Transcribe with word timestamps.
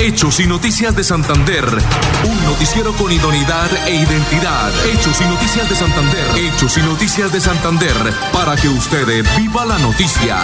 Hechos 0.00 0.40
y 0.40 0.46
Noticias 0.46 0.96
de 0.96 1.04
Santander. 1.04 1.66
Un 2.24 2.44
noticiero 2.44 2.94
con 2.94 3.12
idoneidad 3.12 3.70
e 3.86 3.96
identidad. 3.96 4.72
Hechos 4.86 5.20
y 5.20 5.24
Noticias 5.24 5.68
de 5.68 5.76
Santander. 5.76 6.24
Hechos 6.36 6.78
y 6.78 6.80
Noticias 6.80 7.30
de 7.30 7.38
Santander. 7.38 7.94
Para 8.32 8.56
que 8.56 8.70
usted 8.70 9.22
viva 9.36 9.66
la 9.66 9.78
noticia. 9.78 10.38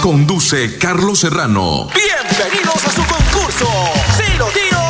Conduce 0.00 0.78
Carlos 0.78 1.18
Serrano. 1.18 1.88
Bienvenidos 1.94 2.86
a 2.86 2.90
su 2.90 3.04
concurso. 3.04 3.68
Si 4.16 4.32
lo 4.38 4.46
tiro, 4.46 4.89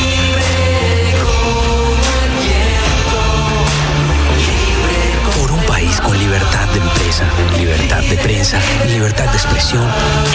Libertad 9.01 9.31
de 9.31 9.37
expresión, 9.37 9.83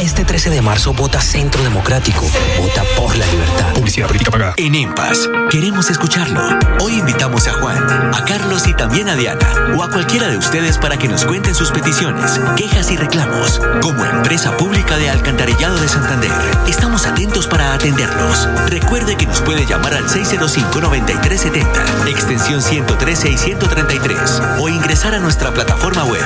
este 0.01 0.25
13 0.25 0.51
de 0.51 0.61
marzo 0.61 0.93
vota 0.93 1.21
Centro 1.21 1.63
Democrático. 1.63 2.29
Vota 2.59 2.83
por 2.97 3.15
la 3.15 3.25
libertad. 3.27 3.73
Publicidad 3.75 4.09
política 4.09 4.33
pagada. 4.33 4.55
En 4.57 4.75
EMPAS, 4.75 5.31
queremos 5.51 5.89
escucharlo. 5.89 6.41
Hoy 6.81 6.95
invitamos 6.95 7.47
a 7.47 7.53
Juan, 7.53 7.79
a 8.13 8.25
Carlos 8.25 8.67
y 8.67 8.75
también 8.75 9.09
a 9.09 9.15
Diana, 9.15 9.47
o 9.77 9.85
a 9.85 9.91
cualquiera 9.91 10.27
de 10.27 10.37
ustedes 10.37 10.79
para 10.79 10.97
que 10.97 11.07
nos 11.07 11.25
cuenten 11.25 11.55
sus 11.55 11.71
peticiones, 11.71 12.41
quejas 12.57 12.91
y 12.91 12.97
reclamos. 12.97 13.61
Como 13.83 14.05
empresa 14.05 14.57
pública 14.57 14.97
de 14.97 15.11
Alcantarillado 15.11 15.79
de 15.79 15.87
Santander, 15.87 16.33
estamos 16.67 17.07
atentos 17.07 17.47
para 17.47 17.73
atenderlos. 17.73 18.49
Recuerde 18.67 19.17
que 19.17 19.27
nos 19.27 19.43
puede 19.43 19.65
llamar 19.65 19.95
al 19.95 20.09
605-9370, 20.09 22.09
extensión 22.09 22.61
113 22.61 23.31
y 23.31 23.39
133, 23.39 24.43
o 24.59 24.69
ingresar 24.69 25.15
a 25.15 25.21
nuestra 25.21 25.55
plataforma 25.55 26.03
web 26.03 26.25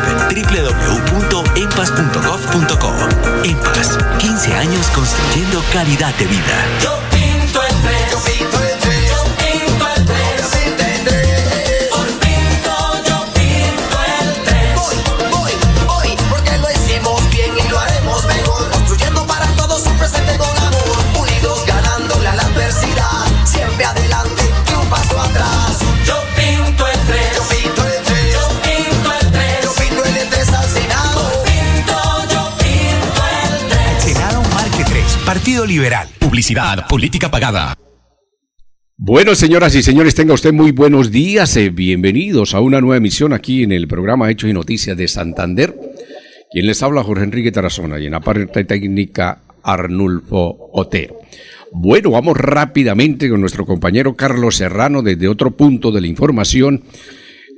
www.empas.gov.co. 2.31 3.45
EMPAS, 3.45 3.99
15 4.19 4.55
años 4.55 4.87
construyendo 4.95 5.63
calidad 5.73 6.15
de 6.15 6.27
vida. 6.27 6.67
Yo 6.83 6.99
pinto 7.11 7.61
el 7.63 8.70
Publicidad 36.19 36.87
política 36.89 37.31
pagada. 37.31 37.75
Bueno, 38.99 39.35
señoras 39.35 39.75
y 39.75 39.83
señores, 39.83 40.15
tenga 40.15 40.35
usted 40.35 40.53
muy 40.53 40.73
buenos 40.73 41.11
días. 41.11 41.57
eh, 41.57 41.71
bienvenidos 41.71 42.55
a 42.55 42.61
una 42.61 42.83
nueva 42.83 42.99
emisión 42.99 43.33
aquí 43.33 43.63
en 43.63 43.73
el 43.73 43.89
programa 43.89 44.31
Hechos 44.31 44.51
y 44.51 44.53
Noticias 44.53 44.95
de 44.95 45.09
Santander. 45.09 45.75
Quien 46.53 46.67
les 46.67 46.83
habla, 46.83 47.03
Jorge 47.03 47.25
Enrique 47.25 47.51
Tarazona, 47.51 47.99
y 47.99 48.05
en 48.05 48.13
la 48.13 48.21
parte 48.21 48.65
técnica, 48.65 49.41
Arnulfo 49.63 50.69
Otero. 50.75 51.17
Bueno, 51.73 52.11
vamos 52.11 52.37
rápidamente 52.37 53.31
con 53.31 53.41
nuestro 53.41 53.65
compañero 53.65 54.15
Carlos 54.15 54.57
Serrano 54.57 55.01
desde 55.01 55.29
otro 55.29 55.53
punto 55.53 55.91
de 55.91 56.03
la 56.03 56.09
información 56.09 56.85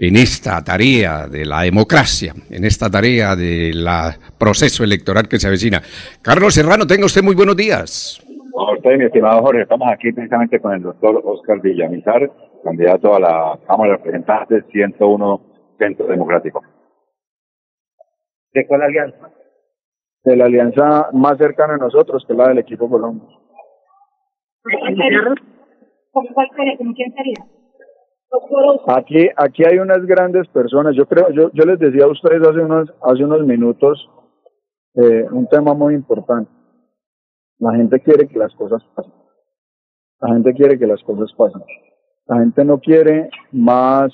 en 0.03 0.17
esta 0.17 0.63
tarea 0.65 1.29
de 1.29 1.45
la 1.45 1.63
democracia, 1.63 2.35
en 2.51 2.65
esta 2.65 2.91
tarea 2.91 3.37
del 3.37 3.87
proceso 4.39 4.85
electoral 4.85 5.29
que 5.29 5.39
se 5.39 5.47
avecina. 5.47 5.83
Carlos 6.21 6.55
Serrano, 6.55 6.87
tenga 6.87 7.07
usted 7.07 7.23
muy 7.23 7.35
buenos 7.35 7.57
días. 7.57 8.22
A 8.55 8.73
usted, 8.73 8.99
mi 8.99 9.05
estimado 9.05 9.41
Jorge, 9.43 9.63
estamos 9.63 9.89
aquí 9.91 10.13
precisamente 10.13 10.61
con 10.61 10.75
el 10.75 10.83
doctor 10.83 11.23
Oscar 11.25 11.61
Villamizar, 11.61 12.31
candidato 12.63 13.15
a 13.15 13.21
la 13.21 13.59
Cámara 13.67 13.93
de 13.93 13.97
Representantes 13.97 14.65
101 14.71 15.41
Centro 15.79 16.07
Democrático. 16.07 16.63
¿De 18.53 18.67
cuál 18.67 18.83
alianza? 18.83 19.31
De 20.25 20.37
la 20.37 20.45
alianza 20.45 21.09
más 21.13 21.39
cercana 21.39 21.75
a 21.75 21.79
nosotros, 21.79 22.25
que 22.27 22.35
es 22.35 22.39
la 22.39 22.49
del 22.49 22.59
equipo 22.59 22.91
Colombia. 22.91 23.27
¿Con 26.11 26.27
cuál 26.27 26.49
sería? 26.55 26.77
¿Con 26.77 26.93
quién 26.93 27.13
sería? 27.15 27.47
Aquí, 28.87 29.29
aquí 29.37 29.65
hay 29.65 29.79
unas 29.79 30.05
grandes 30.05 30.47
personas. 30.49 30.95
Yo 30.95 31.07
creo, 31.07 31.31
yo, 31.31 31.51
yo 31.53 31.65
les 31.65 31.79
decía 31.79 32.05
a 32.05 32.09
ustedes 32.09 32.47
hace 32.47 32.61
unos, 32.61 32.93
hace 33.03 33.25
unos 33.25 33.47
minutos 33.47 34.09
eh, 34.95 35.27
un 35.31 35.47
tema 35.49 35.73
muy 35.75 35.95
importante. 35.95 36.51
La 37.63 37.77
gente 37.77 38.01
quiere 38.01 38.27
que 38.27 38.37
las 38.41 38.53
cosas 38.57 38.83
pasen. 38.97 39.13
La 40.21 40.35
gente 40.35 40.53
quiere 40.53 40.81
que 40.81 40.87
las 40.89 41.01
cosas 41.05 41.33
pasen. 41.37 41.63
La 42.27 42.41
gente 42.41 42.65
no 42.65 42.81
quiere 42.81 43.31
más 43.53 44.11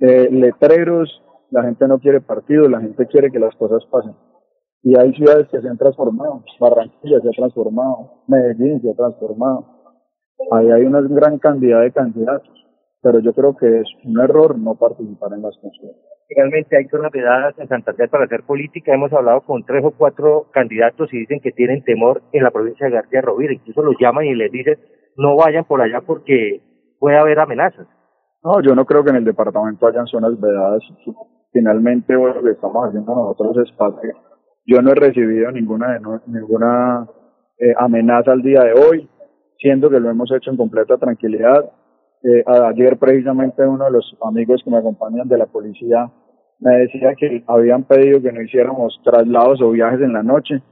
eh, 0.00 0.28
letreros, 0.30 1.08
la 1.50 1.62
gente 1.62 1.88
no 1.88 1.98
quiere 1.98 2.20
partidos, 2.20 2.70
la 2.70 2.82
gente 2.82 3.06
quiere 3.06 3.30
que 3.30 3.38
las 3.38 3.56
cosas 3.56 3.82
pasen. 3.90 4.14
Y 4.82 4.98
hay 4.98 5.14
ciudades 5.14 5.48
que 5.48 5.62
se 5.62 5.68
han 5.68 5.78
transformado, 5.78 6.44
Barranquilla 6.60 7.20
se 7.20 7.28
ha 7.28 7.30
transformado, 7.30 8.22
Medellín 8.26 8.82
se 8.82 8.90
ha 8.90 8.94
transformado. 8.94 9.64
Ahí 10.52 10.70
hay 10.70 10.82
una 10.82 11.00
gran 11.00 11.38
cantidad 11.38 11.80
de 11.80 11.90
candidatos, 11.90 12.66
pero 13.00 13.18
yo 13.20 13.32
creo 13.32 13.56
que 13.56 13.80
es 13.80 13.88
un 14.04 14.20
error 14.20 14.58
no 14.58 14.74
participar 14.74 15.32
en 15.32 15.40
las 15.40 15.56
consultas. 15.56 16.13
Realmente 16.28 16.76
hay 16.76 16.84
zonas 16.86 17.12
vedadas 17.12 17.54
en 17.58 17.68
Santander 17.68 18.08
para 18.08 18.24
hacer 18.24 18.42
política. 18.44 18.94
Hemos 18.94 19.12
hablado 19.12 19.42
con 19.42 19.64
tres 19.64 19.84
o 19.84 19.92
cuatro 19.92 20.46
candidatos 20.52 21.12
y 21.12 21.18
dicen 21.18 21.40
que 21.40 21.52
tienen 21.52 21.84
temor 21.84 22.22
en 22.32 22.42
la 22.42 22.50
provincia 22.50 22.86
de 22.86 22.92
García 22.92 23.20
Rovira. 23.20 23.52
Incluso 23.52 23.82
los 23.82 23.96
llaman 24.00 24.24
y 24.24 24.34
les 24.34 24.50
dicen 24.50 24.78
no 25.16 25.36
vayan 25.36 25.64
por 25.64 25.80
allá 25.80 26.00
porque 26.00 26.62
puede 26.98 27.18
haber 27.18 27.38
amenazas. 27.38 27.86
No, 28.42 28.60
yo 28.60 28.74
no 28.74 28.84
creo 28.84 29.04
que 29.04 29.10
en 29.10 29.16
el 29.16 29.24
departamento 29.24 29.86
hayan 29.86 30.06
zonas 30.06 30.38
vedadas. 30.40 30.82
Finalmente, 31.52 32.14
lo 32.14 32.42
que 32.42 32.50
estamos 32.50 32.88
haciendo 32.88 33.14
nosotros 33.14 33.66
es 33.66 33.76
parte. 33.76 34.12
Yo 34.66 34.82
no 34.82 34.90
he 34.90 34.94
recibido 34.94 35.50
ninguna 35.52 35.98
ninguna 36.26 37.06
eh, 37.58 37.74
amenaza 37.78 38.32
al 38.32 38.42
día 38.42 38.60
de 38.60 38.72
hoy, 38.72 39.08
siendo 39.58 39.88
que 39.88 40.00
lo 40.00 40.10
hemos 40.10 40.30
hecho 40.32 40.50
en 40.50 40.56
completa 40.56 40.96
tranquilidad. 40.98 41.70
Eh, 42.26 42.42
ayer 42.46 42.96
precisamente 42.98 43.66
uno 43.66 43.84
de 43.84 43.90
los 43.90 44.16
amigos 44.22 44.62
que 44.64 44.70
me 44.70 44.78
acompañan 44.78 45.28
de 45.28 45.36
la 45.36 45.44
policía 45.44 46.10
me 46.58 46.78
decía 46.78 47.14
que 47.14 47.44
habían 47.46 47.84
pedido 47.84 48.22
que 48.22 48.32
no 48.32 48.40
hiciéramos 48.40 48.98
traslados 49.04 49.60
o 49.60 49.70
viajes 49.70 50.00
en 50.00 50.14
la 50.14 50.22
noche 50.22 50.62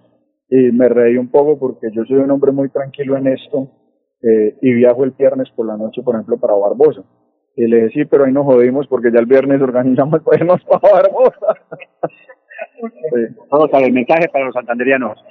y 0.49 0.73
me 0.73 0.89
reí 0.89 1.19
un 1.19 1.29
poco 1.29 1.59
porque 1.59 1.89
yo 1.93 2.05
soy 2.05 2.17
un 2.19 2.31
hombre 2.31 2.53
muy 2.53 2.71
tranquilo 2.71 3.19
en 3.19 3.27
esto 3.27 3.69
eh, 4.23 4.57
y 4.63 4.73
viajo 4.73 5.05
el 5.05 5.11
viernes 5.11 5.51
por 5.55 5.67
la 5.67 5.77
noche, 5.77 6.03
por 6.03 6.15
ejemplo, 6.15 6.39
para 6.39 6.55
Barbosa. 6.55 7.03
Y 7.55 7.67
le 7.67 7.85
dije, 7.85 8.01
sí, 8.01 8.05
pero 8.07 8.25
ahí 8.25 8.33
nos 8.33 8.47
jodimos 8.47 8.87
porque 8.87 9.13
ya 9.13 9.19
el 9.19 9.27
viernes 9.27 9.61
organizamos 9.61 10.23
para 10.23 10.39
irnos 10.39 10.65
para 10.69 10.93
Barbosa. 10.93 11.55
sí. 12.81 13.37
Vamos 13.51 13.69
a 13.75 13.79
ver, 13.79 13.93
mensaje 13.93 14.29
para 14.33 14.47
los 14.47 14.55
santanderianos. 14.55 15.23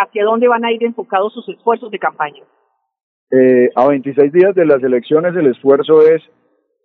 ¿Hacia 0.00 0.24
dónde 0.24 0.48
van 0.48 0.64
a 0.64 0.72
ir 0.72 0.82
enfocados 0.84 1.32
sus 1.32 1.48
esfuerzos 1.48 1.90
de 1.90 1.98
campaña? 1.98 2.42
Eh, 3.30 3.70
a 3.74 3.88
26 3.88 4.32
días 4.32 4.54
de 4.54 4.64
las 4.64 4.82
elecciones 4.82 5.34
el 5.34 5.48
esfuerzo 5.48 6.00
es 6.02 6.22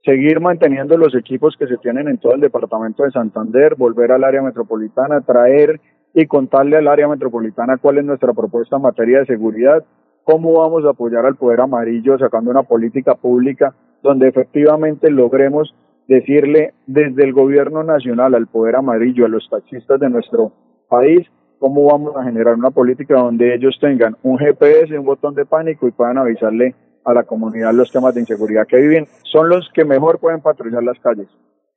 seguir 0.03 0.39
manteniendo 0.39 0.97
los 0.97 1.13
equipos 1.15 1.55
que 1.57 1.67
se 1.67 1.77
tienen 1.77 2.07
en 2.07 2.17
todo 2.17 2.33
el 2.33 2.41
departamento 2.41 3.03
de 3.03 3.11
Santander, 3.11 3.75
volver 3.75 4.11
al 4.11 4.23
área 4.23 4.41
metropolitana, 4.41 5.21
traer 5.21 5.79
y 6.13 6.25
contarle 6.25 6.77
al 6.77 6.87
área 6.87 7.07
metropolitana 7.07 7.77
cuál 7.77 7.99
es 7.99 8.05
nuestra 8.05 8.33
propuesta 8.33 8.77
en 8.77 8.81
materia 8.81 9.19
de 9.19 9.27
seguridad, 9.27 9.85
cómo 10.23 10.53
vamos 10.53 10.83
a 10.85 10.89
apoyar 10.89 11.25
al 11.25 11.35
poder 11.35 11.61
amarillo 11.61 12.17
sacando 12.17 12.51
una 12.51 12.63
política 12.63 13.15
pública 13.15 13.75
donde 14.01 14.27
efectivamente 14.27 15.11
logremos 15.11 15.75
decirle 16.07 16.73
desde 16.87 17.23
el 17.23 17.33
gobierno 17.33 17.83
nacional 17.83 18.33
al 18.33 18.47
poder 18.47 18.75
amarillo, 18.75 19.25
a 19.25 19.29
los 19.29 19.47
taxistas 19.49 19.99
de 19.99 20.09
nuestro 20.09 20.51
país, 20.89 21.27
cómo 21.61 21.85
vamos 21.85 22.15
a 22.17 22.23
generar 22.23 22.55
una 22.55 22.71
política 22.71 23.13
donde 23.13 23.53
ellos 23.53 23.77
tengan 23.79 24.17
un 24.23 24.39
GPS, 24.39 24.97
un 24.97 25.05
botón 25.05 25.35
de 25.35 25.45
pánico 25.45 25.87
y 25.87 25.91
puedan 25.91 26.17
avisarle 26.17 26.73
a 27.05 27.13
la 27.13 27.23
comunidad 27.23 27.71
los 27.71 27.91
temas 27.91 28.15
de 28.15 28.21
inseguridad 28.21 28.65
que 28.67 28.77
viven. 28.77 29.05
Son 29.31 29.47
los 29.47 29.69
que 29.71 29.85
mejor 29.85 30.19
pueden 30.19 30.41
patrullar 30.41 30.81
las 30.83 30.99
calles. 30.99 31.27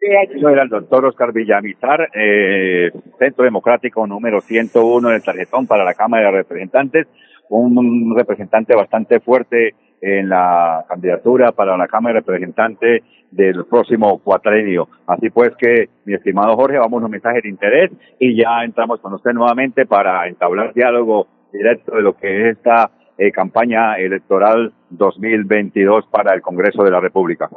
Eso 0.00 0.48
era 0.48 0.62
el 0.62 0.70
doctor 0.70 1.04
Oscar 1.04 1.34
Villamizar, 1.34 2.08
eh, 2.14 2.90
Centro 3.18 3.44
Democrático 3.44 4.06
número 4.06 4.40
101 4.40 5.10
del 5.10 5.22
tarjetón 5.22 5.66
para 5.66 5.84
la 5.84 5.92
Cámara 5.92 6.30
de 6.30 6.38
Representantes. 6.38 7.06
un 7.50 8.16
representante 8.16 8.74
bastante 8.74 9.20
fuerte 9.20 9.74
en 10.04 10.28
la 10.28 10.84
candidatura 10.86 11.52
para 11.52 11.78
la 11.78 11.88
Cámara 11.88 12.14
de 12.14 12.20
Representantes 12.20 13.02
del 13.30 13.64
próximo 13.64 14.18
cuatrenio. 14.18 14.86
Así 15.06 15.30
pues 15.30 15.52
que, 15.58 15.88
mi 16.04 16.12
estimado 16.12 16.54
Jorge, 16.56 16.78
vamos 16.78 17.02
a 17.02 17.06
un 17.06 17.10
mensaje 17.10 17.40
de 17.42 17.48
interés 17.48 17.90
y 18.18 18.36
ya 18.36 18.62
entramos 18.64 19.00
con 19.00 19.14
usted 19.14 19.32
nuevamente 19.32 19.86
para 19.86 20.28
entablar 20.28 20.74
diálogo 20.74 21.26
directo 21.50 21.96
de 21.96 22.02
lo 22.02 22.14
que 22.16 22.50
es 22.50 22.56
esta 22.58 22.90
eh, 23.16 23.32
campaña 23.32 23.96
electoral 23.96 24.74
2022 24.90 26.04
para 26.10 26.34
el 26.34 26.42
Congreso 26.42 26.82
de 26.82 26.90
la 26.90 27.00
República. 27.00 27.48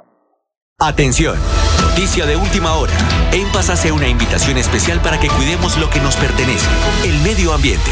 Atención, 0.80 1.36
noticia 1.82 2.26
de 2.26 2.38
última 2.38 2.78
hora. 2.78 2.94
En 3.34 3.52
Paz 3.52 3.70
hace 3.70 3.92
una 3.92 4.08
invitación 4.08 4.58
especial 4.58 5.02
para 5.04 5.20
que 5.20 5.28
cuidemos 5.28 5.78
lo 5.82 5.90
que 5.90 6.00
nos 6.00 6.16
pertenece, 6.16 6.70
el 7.04 7.18
medio 7.28 7.54
ambiente. 7.54 7.92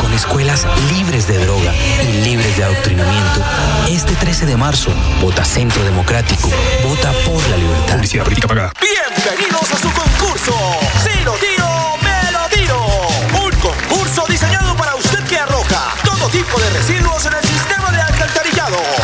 Con 0.00 0.12
escuelas 0.12 0.66
libres 0.90 1.26
de 1.26 1.38
droga 1.44 1.72
y 2.02 2.24
libres 2.24 2.56
de 2.56 2.64
adoctrinamiento, 2.64 3.40
este 3.88 4.14
13 4.14 4.46
de 4.46 4.56
marzo, 4.56 4.90
vota 5.20 5.44
Centro 5.44 5.82
Democrático, 5.84 6.50
vota 6.86 7.12
por 7.24 7.46
la 7.48 7.56
libertad. 7.56 7.94
Publicidad 7.94 8.24
política 8.24 8.48
pagada. 8.48 8.72
Bienvenidos 8.80 9.72
a 9.72 9.78
su 9.78 9.90
concurso. 9.92 10.54
Si 11.02 11.24
lo 11.24 11.32
tiro. 11.34 12.03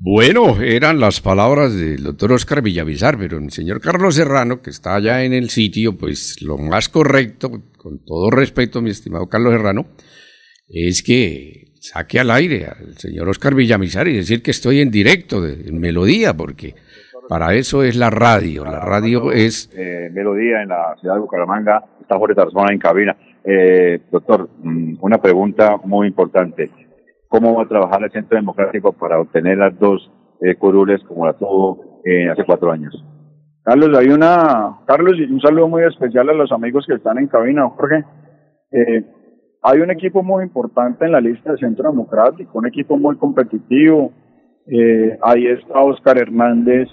Bueno, 0.00 0.62
eran 0.62 1.00
las 1.00 1.20
palabras 1.20 1.74
del 1.74 2.04
doctor 2.04 2.30
Oscar 2.32 2.62
Villavizar, 2.62 3.18
pero 3.18 3.38
el 3.38 3.50
señor 3.50 3.80
Carlos 3.80 4.14
Serrano, 4.14 4.62
que 4.62 4.70
está 4.70 4.94
allá 4.94 5.24
en 5.24 5.32
el 5.32 5.50
sitio, 5.50 5.98
pues 5.98 6.40
lo 6.40 6.56
más 6.56 6.88
correcto, 6.88 7.50
con 7.76 8.04
todo 8.04 8.30
respeto, 8.30 8.80
mi 8.80 8.90
estimado 8.90 9.28
Carlos 9.28 9.54
Serrano, 9.54 9.86
es 10.68 11.02
que 11.02 11.72
saque 11.80 12.20
al 12.20 12.30
aire 12.30 12.66
al 12.66 12.96
señor 12.96 13.28
Oscar 13.28 13.56
Villamizar 13.56 14.06
y 14.06 14.16
decir 14.16 14.40
que 14.40 14.52
estoy 14.52 14.80
en 14.80 14.92
directo, 14.92 15.40
de, 15.40 15.68
en 15.68 15.80
melodía, 15.80 16.32
porque 16.32 16.76
para 17.28 17.54
eso 17.54 17.82
es 17.82 17.96
la 17.96 18.10
radio. 18.10 18.64
La 18.64 18.80
radio 18.80 19.32
es... 19.32 19.68
Eh, 19.76 20.10
Melodía 20.12 20.62
en 20.62 20.68
la 20.68 20.94
ciudad 21.00 21.14
de 21.14 21.20
Bucaramanga, 21.20 21.82
está 22.00 22.16
Jorge 22.16 22.36
Tarzona 22.36 22.72
en 22.72 22.78
cabina. 22.78 23.16
Eh, 23.44 24.00
doctor, 24.12 24.48
mm, 24.62 24.98
una 25.00 25.20
pregunta 25.20 25.76
muy 25.84 26.06
importante. 26.06 26.70
¿Cómo 27.28 27.54
va 27.54 27.64
a 27.64 27.68
trabajar 27.68 28.02
el 28.02 28.10
Centro 28.10 28.36
Democrático 28.36 28.92
para 28.92 29.20
obtener 29.20 29.58
las 29.58 29.78
dos 29.78 30.10
eh, 30.40 30.54
curules 30.56 31.02
como 31.04 31.26
la 31.26 31.34
tuvo 31.34 32.00
eh, 32.04 32.28
hace 32.30 32.44
cuatro 32.44 32.70
años? 32.72 32.94
Carlos, 33.68 33.98
hay 33.98 34.08
una, 34.08 34.78
Carlos, 34.86 35.14
un 35.30 35.40
saludo 35.42 35.68
muy 35.68 35.82
especial 35.82 36.30
a 36.30 36.32
los 36.32 36.50
amigos 36.52 36.86
que 36.86 36.94
están 36.94 37.18
en 37.18 37.26
cabina, 37.26 37.68
Jorge. 37.68 38.02
Eh, 38.72 39.04
hay 39.60 39.80
un 39.80 39.90
equipo 39.90 40.22
muy 40.22 40.44
importante 40.44 41.04
en 41.04 41.12
la 41.12 41.20
lista 41.20 41.50
del 41.50 41.58
Centro 41.58 41.90
Democrático, 41.90 42.58
un 42.58 42.66
equipo 42.66 42.96
muy 42.96 43.16
competitivo. 43.18 44.10
Eh, 44.66 45.18
ahí 45.22 45.48
está 45.48 45.82
Oscar 45.82 46.16
Hernández, 46.16 46.88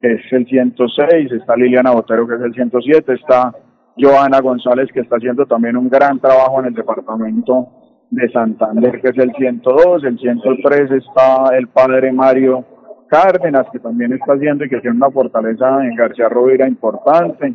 que 0.00 0.14
es 0.14 0.32
el 0.32 0.46
106, 0.46 1.32
está 1.32 1.56
Liliana 1.56 1.90
Botero, 1.90 2.26
que 2.26 2.36
es 2.36 2.40
el 2.40 2.54
107, 2.54 3.12
está 3.12 3.52
Joana 3.98 4.40
González, 4.40 4.88
que 4.94 5.00
está 5.00 5.16
haciendo 5.16 5.44
también 5.44 5.76
un 5.76 5.90
gran 5.90 6.18
trabajo 6.20 6.60
en 6.60 6.68
el 6.68 6.74
departamento 6.74 7.68
de 8.10 8.28
Santander, 8.30 9.00
que 9.00 9.08
es 9.08 9.18
el 9.18 9.32
102, 9.32 10.04
el 10.04 10.18
103 10.18 10.90
está 10.92 11.56
el 11.56 11.68
padre 11.68 12.12
Mario 12.12 12.64
Cárdenas, 13.08 13.66
que 13.72 13.78
también 13.78 14.12
está 14.12 14.34
haciendo 14.34 14.64
y 14.64 14.68
que 14.68 14.80
tiene 14.80 14.96
una 14.96 15.10
fortaleza 15.10 15.84
en 15.84 15.94
García 15.94 16.28
Rovira 16.28 16.66
importante, 16.66 17.54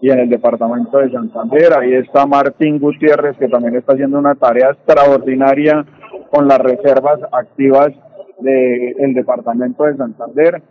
y 0.00 0.10
en 0.10 0.18
el 0.18 0.28
departamento 0.28 0.98
de 0.98 1.10
Santander, 1.10 1.72
ahí 1.78 1.94
está 1.94 2.26
Martín 2.26 2.78
Gutiérrez, 2.78 3.36
que 3.38 3.48
también 3.48 3.76
está 3.76 3.94
haciendo 3.94 4.18
una 4.18 4.34
tarea 4.34 4.70
extraordinaria 4.70 5.84
con 6.30 6.46
las 6.46 6.58
reservas 6.58 7.20
activas 7.32 7.88
del 8.40 9.14
departamento 9.14 9.84
de 9.84 9.96
Santander. 9.96 10.62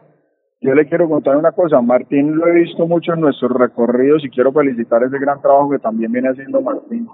Yo 0.62 0.74
le 0.74 0.88
quiero 0.88 1.10
contar 1.10 1.36
una 1.36 1.52
cosa, 1.52 1.82
Martín 1.82 2.36
lo 2.36 2.48
he 2.48 2.52
visto 2.52 2.86
mucho 2.86 3.14
en 3.14 3.22
nuestros 3.22 3.52
recorridos 3.52 4.24
y 4.24 4.30
quiero 4.30 4.52
felicitar 4.52 5.04
ese 5.04 5.18
gran 5.20 5.42
trabajo 5.42 5.72
que 5.72 5.80
también 5.80 6.12
viene 6.12 6.30
haciendo 6.30 6.62
Martín. 6.62 7.08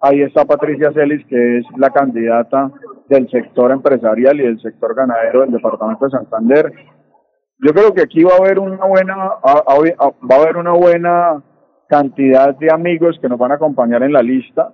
Ahí 0.00 0.22
está 0.22 0.44
Patricia 0.44 0.92
Celis, 0.92 1.24
que 1.26 1.58
es 1.58 1.66
la 1.78 1.90
candidata 1.90 2.70
del 3.08 3.28
sector 3.30 3.70
empresarial 3.70 4.38
y 4.40 4.44
del 4.44 4.60
sector 4.60 4.94
ganadero 4.94 5.40
del 5.40 5.52
departamento 5.52 6.04
de 6.04 6.10
Santander. 6.10 6.72
Yo 7.58 7.72
creo 7.72 7.94
que 7.94 8.02
aquí 8.02 8.22
va 8.22 8.32
a 8.34 8.44
haber 8.44 8.58
una 8.58 8.84
buena, 8.84 9.16
va 9.16 10.34
a 10.36 10.42
haber 10.42 10.56
una 10.58 10.72
buena 10.72 11.42
cantidad 11.88 12.54
de 12.56 12.70
amigos 12.70 13.18
que 13.20 13.28
nos 13.28 13.38
van 13.38 13.52
a 13.52 13.54
acompañar 13.54 14.02
en 14.02 14.12
la 14.12 14.22
lista. 14.22 14.72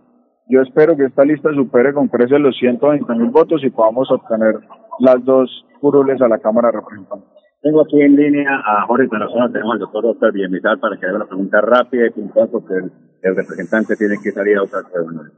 Yo 0.48 0.60
espero 0.60 0.96
que 0.96 1.04
esta 1.04 1.24
lista 1.24 1.50
supere 1.54 1.94
con 1.94 2.08
creces 2.08 2.40
los 2.40 2.56
120 2.58 3.14
mil 3.14 3.30
votos 3.30 3.62
y 3.62 3.70
podamos 3.70 4.10
obtener 4.10 4.58
las 4.98 5.24
dos 5.24 5.64
curules 5.80 6.20
a 6.20 6.28
la 6.28 6.38
Cámara 6.38 6.68
de 6.68 6.78
Representantes. 6.78 7.28
Tengo 7.62 7.82
aquí 7.82 8.00
en 8.00 8.16
línea 8.16 8.60
a 8.64 8.86
Jorge 8.86 9.06
Tarazona, 9.06 9.52
tenemos 9.52 9.74
al 9.74 9.78
doctor 9.78 10.06
Oscar 10.06 10.32
Villamizar 10.32 10.80
para 10.80 10.96
que 10.96 11.06
haga 11.06 11.16
una 11.16 11.26
pregunta 11.26 11.60
rápida 11.60 12.06
y 12.06 12.10
puntual 12.10 12.48
porque 12.50 12.74
el, 13.22 13.36
representante 13.36 13.96
tiene 13.96 14.16
que 14.22 14.32
salir 14.32 14.56
a 14.56 14.62
otra 14.62 14.82
reunión. 14.94 15.32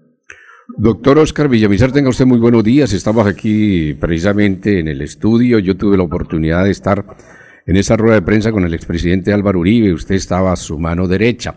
Doctor 0.76 1.18
Oscar 1.18 1.48
Villamizar, 1.48 1.92
tenga 1.92 2.08
usted 2.08 2.24
muy 2.24 2.38
buenos 2.38 2.64
días. 2.64 2.92
Estamos 2.92 3.26
aquí 3.26 3.94
precisamente 3.94 4.80
en 4.80 4.88
el 4.88 5.02
estudio. 5.02 5.58
Yo 5.58 5.76
tuve 5.76 5.96
la 5.96 6.04
oportunidad 6.04 6.64
de 6.64 6.70
estar 6.70 7.04
en 7.66 7.76
esa 7.76 7.96
rueda 7.96 8.16
de 8.16 8.22
prensa 8.22 8.50
con 8.50 8.64
el 8.64 8.72
expresidente 8.72 9.32
Álvaro 9.32 9.60
Uribe. 9.60 9.92
Usted 9.92 10.14
estaba 10.14 10.52
a 10.52 10.56
su 10.56 10.78
mano 10.78 11.06
derecha. 11.06 11.54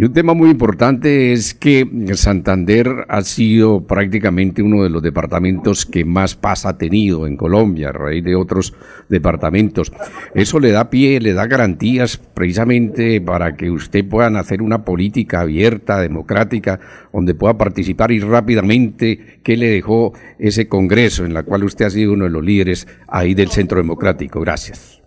Y 0.00 0.04
un 0.04 0.12
tema 0.12 0.32
muy 0.32 0.50
importante 0.50 1.32
es 1.32 1.54
que 1.54 1.84
Santander 2.14 3.04
ha 3.08 3.22
sido 3.22 3.84
prácticamente 3.84 4.62
uno 4.62 4.84
de 4.84 4.90
los 4.90 5.02
departamentos 5.02 5.84
que 5.84 6.04
más 6.04 6.36
paz 6.36 6.66
ha 6.66 6.78
tenido 6.78 7.26
en 7.26 7.36
Colombia 7.36 7.88
a 7.88 7.92
raíz 7.92 8.22
de 8.22 8.36
otros 8.36 8.74
departamentos. 9.08 9.92
Eso 10.36 10.60
le 10.60 10.70
da 10.70 10.88
pie, 10.88 11.20
le 11.20 11.32
da 11.32 11.48
garantías 11.48 12.16
precisamente 12.16 13.20
para 13.20 13.56
que 13.56 13.72
usted 13.72 14.08
puedan 14.08 14.36
hacer 14.36 14.62
una 14.62 14.84
política 14.84 15.40
abierta, 15.40 16.00
democrática, 16.00 16.78
donde 17.12 17.34
pueda 17.34 17.58
participar 17.58 18.12
y 18.12 18.20
rápidamente 18.20 19.40
qué 19.42 19.56
le 19.56 19.68
dejó 19.68 20.12
ese 20.38 20.68
Congreso 20.68 21.24
en 21.24 21.34
la 21.34 21.42
cual 21.42 21.64
usted 21.64 21.86
ha 21.86 21.90
sido 21.90 22.12
uno 22.12 22.26
de 22.26 22.30
los 22.30 22.44
líderes 22.44 22.86
ahí 23.08 23.34
del 23.34 23.48
Centro 23.48 23.78
Democrático. 23.78 24.40
Gracias. 24.42 24.97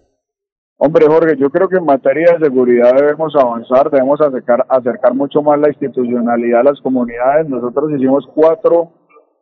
Hombre, 0.84 1.06
Jorge, 1.06 1.38
yo 1.38 1.52
creo 1.52 1.70
que 1.70 1.78
en 1.78 1.86
materia 1.86 2.34
de 2.34 2.46
seguridad 2.46 2.96
debemos 2.96 3.36
avanzar, 3.36 3.92
debemos 3.92 4.20
acercar, 4.20 4.66
acercar 4.68 5.14
mucho 5.14 5.44
más 5.44 5.60
la 5.60 5.68
institucionalidad 5.68 6.62
a 6.62 6.72
las 6.72 6.82
comunidades. 6.82 7.48
Nosotros 7.48 7.92
hicimos 7.92 8.28
cuatro 8.34 8.92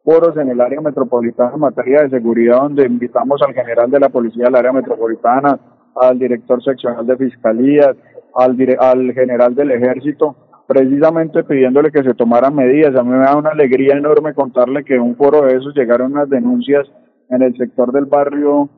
foros 0.04 0.36
en 0.36 0.50
el 0.50 0.60
área 0.60 0.82
metropolitana 0.82 1.54
en 1.54 1.62
materia 1.62 2.02
de 2.02 2.10
seguridad, 2.10 2.64
donde 2.64 2.86
invitamos 2.86 3.42
al 3.42 3.54
general 3.54 3.90
de 3.90 4.02
la 4.02 4.10
policía 4.10 4.48
del 4.48 4.56
área 4.58 4.74
metropolitana, 4.74 5.58
al 5.96 6.20
director 6.20 6.62
seccional 6.62 7.08
de 7.08 7.16
fiscalía, 7.16 7.96
al, 8.36 8.58
al 8.78 9.14
general 9.14 9.56
del 9.56 9.72
ejército, 9.72 10.36
precisamente 10.68 11.46
pidiéndole 11.46 11.90
que 11.90 12.04
se 12.04 12.16
tomaran 12.16 12.54
medidas. 12.54 12.94
A 12.98 13.04
mí 13.04 13.12
me 13.12 13.20
da 13.20 13.38
una 13.38 13.52
alegría 13.52 13.96
enorme 13.96 14.34
contarle 14.34 14.84
que 14.84 15.00
un 15.00 15.16
foro 15.16 15.44
de 15.44 15.56
esos 15.56 15.74
llegaron 15.74 16.12
unas 16.12 16.30
denuncias 16.30 16.86
en 17.30 17.44
el 17.44 17.56
sector 17.56 17.94
del 17.94 18.08
barrio 18.08 18.70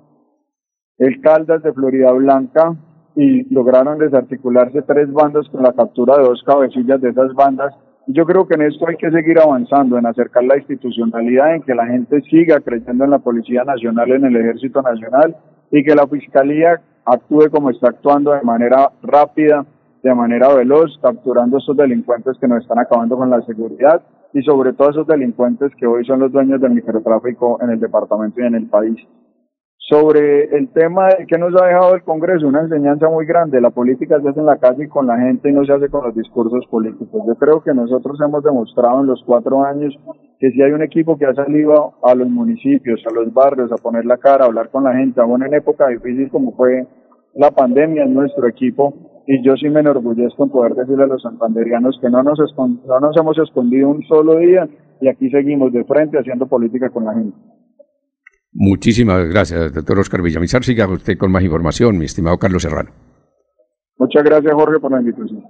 el 1.02 1.20
Caldas 1.20 1.64
de 1.64 1.74
Florida 1.74 2.12
Blanca 2.12 2.76
y 3.16 3.52
lograron 3.52 3.98
desarticularse 3.98 4.84
tres 4.84 5.12
bandas 5.12 5.50
con 5.50 5.64
la 5.64 5.74
captura 5.74 6.18
de 6.18 6.24
dos 6.24 6.44
cabecillas 6.46 7.02
de 7.02 7.10
esas 7.10 7.34
bandas. 7.34 7.74
Yo 8.06 8.24
creo 8.28 8.48
que 8.48 8.54
en 8.54 8.62
esto 8.62 8.88
hay 8.88 8.98
que 8.98 9.10
seguir 9.10 9.40
avanzando, 9.40 9.98
en 9.98 10.06
acercar 10.06 10.44
la 10.44 10.58
institucionalidad, 10.58 11.56
en 11.56 11.64
que 11.64 11.74
la 11.74 11.88
gente 11.88 12.22
siga 12.30 12.60
creyendo 12.60 13.04
en 13.04 13.10
la 13.10 13.18
Policía 13.18 13.64
Nacional, 13.64 14.12
en 14.12 14.26
el 14.26 14.36
Ejército 14.36 14.84
Nacional 14.84 15.36
y 15.72 15.84
que 15.84 15.96
la 15.96 16.06
Fiscalía 16.06 16.80
actúe 17.04 17.50
como 17.50 17.72
está 17.72 17.90
actuando 17.90 18.34
de 18.34 18.44
manera 18.44 18.92
rápida, 19.02 19.66
de 20.04 20.14
manera 20.14 20.54
veloz, 20.54 21.00
capturando 21.02 21.58
a 21.58 21.60
estos 21.62 21.78
delincuentes 21.78 22.38
que 22.40 22.48
nos 22.48 22.62
están 22.62 22.78
acabando 22.78 23.18
con 23.18 23.32
la 23.32 23.42
seguridad 23.42 24.04
y 24.34 24.44
sobre 24.44 24.74
todo 24.74 24.92
esos 24.92 25.08
delincuentes 25.08 25.72
que 25.80 25.88
hoy 25.88 26.06
son 26.06 26.20
los 26.20 26.32
dueños 26.32 26.62
del 26.62 26.74
microtráfico 26.74 27.58
en 27.60 27.72
el 27.72 27.80
departamento 27.80 28.40
y 28.40 28.46
en 28.46 28.54
el 28.54 28.68
país. 28.68 28.98
Sobre 29.92 30.46
el 30.56 30.70
tema 30.70 31.08
de 31.10 31.26
qué 31.28 31.38
nos 31.38 31.54
ha 31.62 31.66
dejado 31.66 31.96
el 31.96 32.04
Congreso, 32.04 32.48
una 32.48 32.62
enseñanza 32.62 33.10
muy 33.10 33.26
grande. 33.26 33.60
La 33.60 33.72
política 33.72 34.22
se 34.22 34.30
hace 34.30 34.40
en 34.40 34.46
la 34.46 34.56
calle 34.56 34.86
y 34.86 34.88
con 34.88 35.06
la 35.06 35.18
gente 35.18 35.50
y 35.50 35.52
no 35.52 35.66
se 35.66 35.74
hace 35.74 35.90
con 35.90 36.06
los 36.06 36.16
discursos 36.16 36.66
políticos. 36.68 37.22
Yo 37.28 37.36
creo 37.36 37.62
que 37.62 37.74
nosotros 37.74 38.18
hemos 38.26 38.42
demostrado 38.42 39.02
en 39.02 39.08
los 39.08 39.22
cuatro 39.26 39.66
años 39.66 39.94
que 40.40 40.50
si 40.52 40.62
hay 40.62 40.72
un 40.72 40.82
equipo 40.82 41.18
que 41.18 41.26
ha 41.26 41.34
salido 41.34 41.96
a 42.04 42.16
los 42.16 42.30
municipios, 42.30 43.04
a 43.06 43.14
los 43.14 43.34
barrios, 43.34 43.70
a 43.70 43.84
poner 43.84 44.06
la 44.06 44.16
cara, 44.16 44.46
a 44.46 44.48
hablar 44.48 44.70
con 44.70 44.86
la 44.86 44.94
gente, 44.94 45.20
aún 45.20 45.44
en 45.44 45.56
época 45.56 45.90
difícil 45.90 46.30
como 46.30 46.54
fue 46.54 46.88
la 47.36 47.52
pandemia, 47.52 48.06
es 48.06 48.12
nuestro 48.12 48.48
equipo. 48.48 48.94
Y 49.28 49.44
yo 49.44 49.58
sí 49.58 49.68
me 49.68 49.82
enorgullezco 49.82 50.46
en 50.46 50.52
poder 50.52 50.74
decirle 50.74 51.04
a 51.04 51.08
los 51.08 51.22
santanderianos 51.22 52.00
que 52.00 52.10
no 52.10 52.24
nos, 52.24 52.40
no 52.58 53.00
nos 53.02 53.18
hemos 53.18 53.38
escondido 53.40 53.90
un 53.90 54.04
solo 54.04 54.38
día 54.38 54.70
y 55.02 55.10
aquí 55.10 55.30
seguimos 55.30 55.74
de 55.74 55.84
frente 55.84 56.18
haciendo 56.18 56.48
política 56.48 56.90
con 56.92 57.04
la 57.04 57.14
gente. 57.14 57.36
Muchísimas 58.54 59.30
gracias, 59.30 59.74
doctor 59.74 60.00
Oscar 60.00 60.22
Villamizar. 60.22 60.64
Siga 60.64 60.88
usted 60.88 61.18
con 61.18 61.32
más 61.32 61.44
información, 61.44 61.98
mi 61.98 62.06
estimado 62.06 62.38
Carlos 62.38 62.64
Serrano. 62.64 62.90
Muchas 63.98 64.24
gracias, 64.24 64.54
Jorge, 64.54 64.80
por 64.80 64.92
la 64.92 65.00
invitación. 65.00 65.44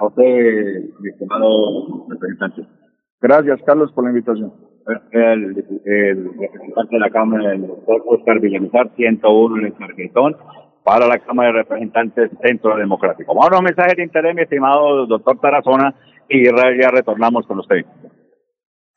A 0.00 0.06
usted, 0.06 0.84
mi 1.00 1.10
estimado 1.10 2.06
representante. 2.08 2.62
Gracias, 3.20 3.60
Carlos, 3.66 3.92
por 3.92 4.04
la 4.04 4.10
invitación. 4.10 4.52
El, 5.12 5.54
representante 5.54 6.94
de 6.94 6.98
la 6.98 7.10
Cámara, 7.10 7.52
el 7.52 7.66
doctor 7.66 8.02
Oscar 8.06 8.40
Villamizar, 8.40 8.90
101 8.96 9.58
en 9.58 9.66
el 9.66 9.74
Marquetón, 9.78 10.36
para 10.84 11.06
la 11.06 11.18
Cámara 11.18 11.48
de 11.48 11.58
Representantes 11.58 12.30
Centro 12.42 12.76
Democrático. 12.76 13.34
Vamos 13.34 13.48
a 13.48 13.54
los 13.56 13.62
mensajes 13.62 13.96
de 13.96 14.04
interés, 14.04 14.34
mi 14.34 14.42
estimado 14.42 15.06
doctor 15.06 15.38
Tarazona, 15.40 15.94
y 16.28 16.44
ya 16.44 16.90
retornamos 16.90 17.46
con 17.46 17.58
usted. 17.58 17.84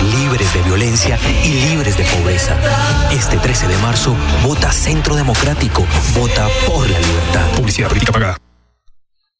Libres 0.00 0.54
de 0.54 0.62
violencia 0.62 1.18
y 1.44 1.70
libres 1.70 1.96
de 1.98 2.04
pobreza. 2.04 2.56
Este 3.12 3.36
13 3.36 3.68
de 3.68 3.76
marzo, 3.78 4.16
vota 4.44 4.70
Centro 4.70 5.16
Democrático, 5.16 5.84
vota 6.18 6.48
por 6.66 6.88
la 6.88 6.98
libertad. 6.98 7.56
Publicidad 7.56 7.88
política 7.88 8.12
pagada. 8.12 8.36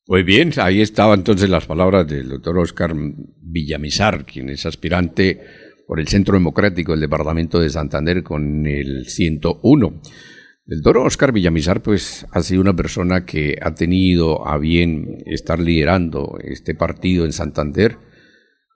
Muy 0.07 0.25
bien, 0.25 0.53
ahí 0.59 0.81
estaban 0.83 1.21
entonces 1.21 1.49
las 1.49 1.67
palabras 1.67 2.07
del 2.07 2.29
doctor 2.29 2.59
Oscar 2.59 2.93
Villamizar, 2.95 4.27
quien 4.27 4.51
es 4.51 4.67
aspirante 4.67 5.41
por 5.87 6.01
el 6.01 6.09
Centro 6.09 6.35
Democrático 6.35 6.93
del 6.93 7.01
Departamento 7.01 7.61
de 7.61 7.71
Santander 7.71 8.23
con 8.23 8.67
el 8.67 9.07
101. 9.07 10.01
El 10.67 10.81
doctor 10.81 11.07
Oscar 11.07 11.33
Villamizar, 11.33 11.83
pues, 11.83 12.27
ha 12.31 12.43
sido 12.43 12.61
una 12.61 12.75
persona 12.75 13.25
que 13.25 13.57
ha 13.61 13.75
tenido 13.75 14.47
a 14.47 14.59
bien 14.59 15.19
estar 15.27 15.59
liderando 15.59 16.39
este 16.43 16.75
partido 16.75 17.25
en 17.25 17.33
Santander. 17.33 17.99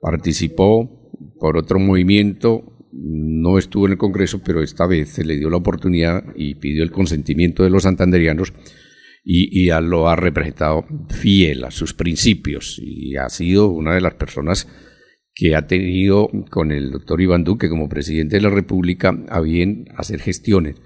Participó 0.01 1.06
por 1.39 1.57
otro 1.57 1.79
movimiento, 1.79 2.77
no 2.91 3.57
estuvo 3.57 3.85
en 3.85 3.93
el 3.93 3.97
Congreso, 3.97 4.41
pero 4.43 4.61
esta 4.61 4.87
vez 4.87 5.09
se 5.09 5.25
le 5.25 5.37
dio 5.37 5.49
la 5.49 5.57
oportunidad 5.57 6.23
y 6.35 6.55
pidió 6.55 6.83
el 6.83 6.91
consentimiento 6.91 7.63
de 7.63 7.69
los 7.69 7.83
santanderianos 7.83 8.53
y, 9.23 9.65
y 9.65 9.71
lo 9.81 10.09
ha 10.09 10.15
representado 10.15 10.85
fiel 11.09 11.63
a 11.65 11.71
sus 11.71 11.93
principios 11.93 12.79
y 12.81 13.15
ha 13.17 13.29
sido 13.29 13.69
una 13.69 13.93
de 13.93 14.01
las 14.01 14.13
personas 14.15 14.67
que 15.33 15.55
ha 15.55 15.67
tenido 15.67 16.29
con 16.49 16.71
el 16.71 16.91
doctor 16.91 17.21
Iván 17.21 17.43
Duque 17.43 17.69
como 17.69 17.89
presidente 17.89 18.37
de 18.37 18.41
la 18.41 18.49
República 18.49 19.15
a 19.29 19.39
bien 19.39 19.85
hacer 19.95 20.19
gestiones. 20.19 20.77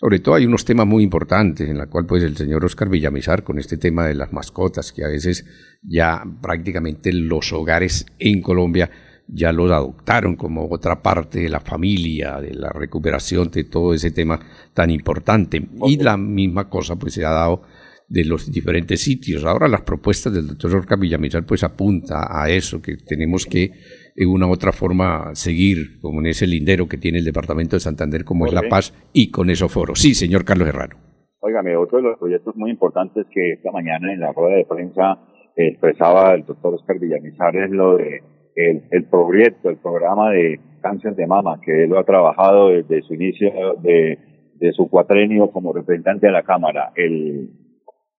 Sobre 0.00 0.20
todo 0.20 0.36
hay 0.36 0.46
unos 0.46 0.64
temas 0.64 0.86
muy 0.86 1.02
importantes 1.02 1.68
en 1.68 1.76
la 1.76 1.88
cual 1.88 2.06
pues 2.06 2.22
el 2.22 2.36
señor 2.36 2.64
Oscar 2.64 2.88
Villamizar 2.88 3.42
con 3.42 3.58
este 3.58 3.76
tema 3.76 4.06
de 4.06 4.14
las 4.14 4.32
mascotas 4.32 4.92
que 4.92 5.04
a 5.04 5.08
veces 5.08 5.44
ya 5.82 6.22
prácticamente 6.40 7.12
los 7.12 7.52
hogares 7.52 8.06
en 8.18 8.40
Colombia 8.40 8.90
ya 9.28 9.52
los 9.52 9.70
adoptaron 9.70 10.36
como 10.36 10.66
otra 10.70 11.02
parte 11.02 11.40
de 11.40 11.48
la 11.48 11.60
familia, 11.60 12.40
de 12.40 12.54
la 12.54 12.70
recuperación 12.70 13.50
de 13.50 13.64
todo 13.64 13.94
ese 13.94 14.10
tema 14.10 14.40
tan 14.72 14.90
importante. 14.90 15.62
Y 15.84 16.02
la 16.02 16.16
misma 16.16 16.68
cosa 16.68 16.96
pues 16.96 17.14
se 17.14 17.24
ha 17.24 17.30
dado 17.30 17.62
de 18.08 18.24
los 18.24 18.50
diferentes 18.50 19.02
sitios. 19.02 19.44
Ahora 19.44 19.68
las 19.68 19.82
propuestas 19.82 20.32
del 20.32 20.48
doctor 20.48 20.74
Orca 20.74 20.96
Villamizar 20.96 21.44
pues 21.44 21.62
apunta 21.62 22.26
a 22.30 22.48
eso, 22.48 22.80
que 22.80 22.96
tenemos 22.96 23.44
que 23.44 23.70
en 24.16 24.28
una 24.28 24.46
u 24.46 24.52
otra 24.52 24.72
forma 24.72 25.34
seguir 25.34 26.00
como 26.00 26.20
en 26.20 26.26
ese 26.26 26.46
lindero 26.46 26.88
que 26.88 26.96
tiene 26.96 27.18
el 27.18 27.24
Departamento 27.24 27.76
de 27.76 27.80
Santander 27.80 28.24
como 28.24 28.46
es 28.46 28.52
La 28.52 28.62
Paz 28.68 28.94
y 29.12 29.30
con 29.30 29.50
esos 29.50 29.70
foros. 29.70 30.00
Sí, 30.00 30.14
señor 30.14 30.44
Carlos 30.44 30.68
Herrano. 30.68 30.96
Óigame, 31.40 31.76
otro 31.76 31.98
de 31.98 32.04
los 32.04 32.18
proyectos 32.18 32.56
muy 32.56 32.70
importantes 32.70 33.26
que 33.32 33.52
esta 33.52 33.70
mañana 33.70 34.12
en 34.12 34.20
la 34.20 34.32
rueda 34.32 34.56
de 34.56 34.64
prensa 34.64 35.20
expresaba 35.54 36.34
el 36.34 36.44
doctor 36.44 36.74
Oscar 36.74 36.98
Villamizar 36.98 37.54
es 37.56 37.70
lo 37.70 37.96
de 37.96 38.22
el, 38.58 38.82
el 38.90 39.04
proyecto, 39.04 39.70
el 39.70 39.76
programa 39.76 40.30
de 40.30 40.60
cáncer 40.82 41.14
de 41.14 41.26
mama, 41.26 41.60
que 41.64 41.84
él 41.84 41.90
lo 41.90 41.98
ha 41.98 42.04
trabajado 42.04 42.70
desde 42.70 43.02
su 43.02 43.14
inicio 43.14 43.74
de, 43.80 44.18
de 44.54 44.72
su 44.72 44.88
cuatrenio 44.90 45.50
como 45.52 45.72
representante 45.72 46.26
de 46.26 46.32
la 46.32 46.42
Cámara, 46.42 46.90
el 46.96 47.50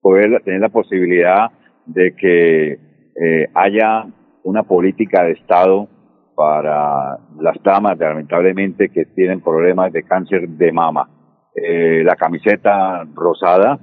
poder 0.02 0.42
tener 0.44 0.62
la 0.62 0.70
posibilidad 0.70 1.52
de 1.86 2.16
que 2.16 2.80
eh, 3.22 3.50
haya 3.54 4.06
una 4.44 4.64
política 4.64 5.24
de 5.26 5.34
Estado 5.34 5.90
para 6.36 7.18
las 7.38 7.62
damas, 7.62 7.98
lamentablemente, 8.00 8.90
que 8.90 9.06
tienen 9.06 9.42
problemas 9.42 9.92
de 9.92 10.04
cáncer 10.04 10.48
de 10.48 10.72
mama. 10.72 11.10
Eh, 11.54 12.02
la 12.06 12.16
camiseta 12.16 13.06
rosada, 13.14 13.78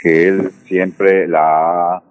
que 0.00 0.26
él 0.26 0.50
siempre 0.66 1.28
la 1.28 1.98
ha 1.98 2.02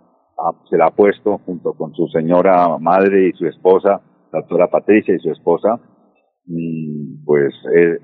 se 0.69 0.77
la 0.77 0.87
ha 0.87 0.91
puesto 0.91 1.39
junto 1.39 1.73
con 1.73 1.93
su 1.93 2.07
señora 2.07 2.77
madre 2.79 3.29
y 3.29 3.33
su 3.33 3.45
esposa, 3.47 4.01
la 4.31 4.39
doctora 4.39 4.67
Patricia 4.67 5.15
y 5.15 5.19
su 5.19 5.31
esposa, 5.31 5.79
mm, 6.45 7.23
pues 7.25 7.53
eh, 7.75 7.97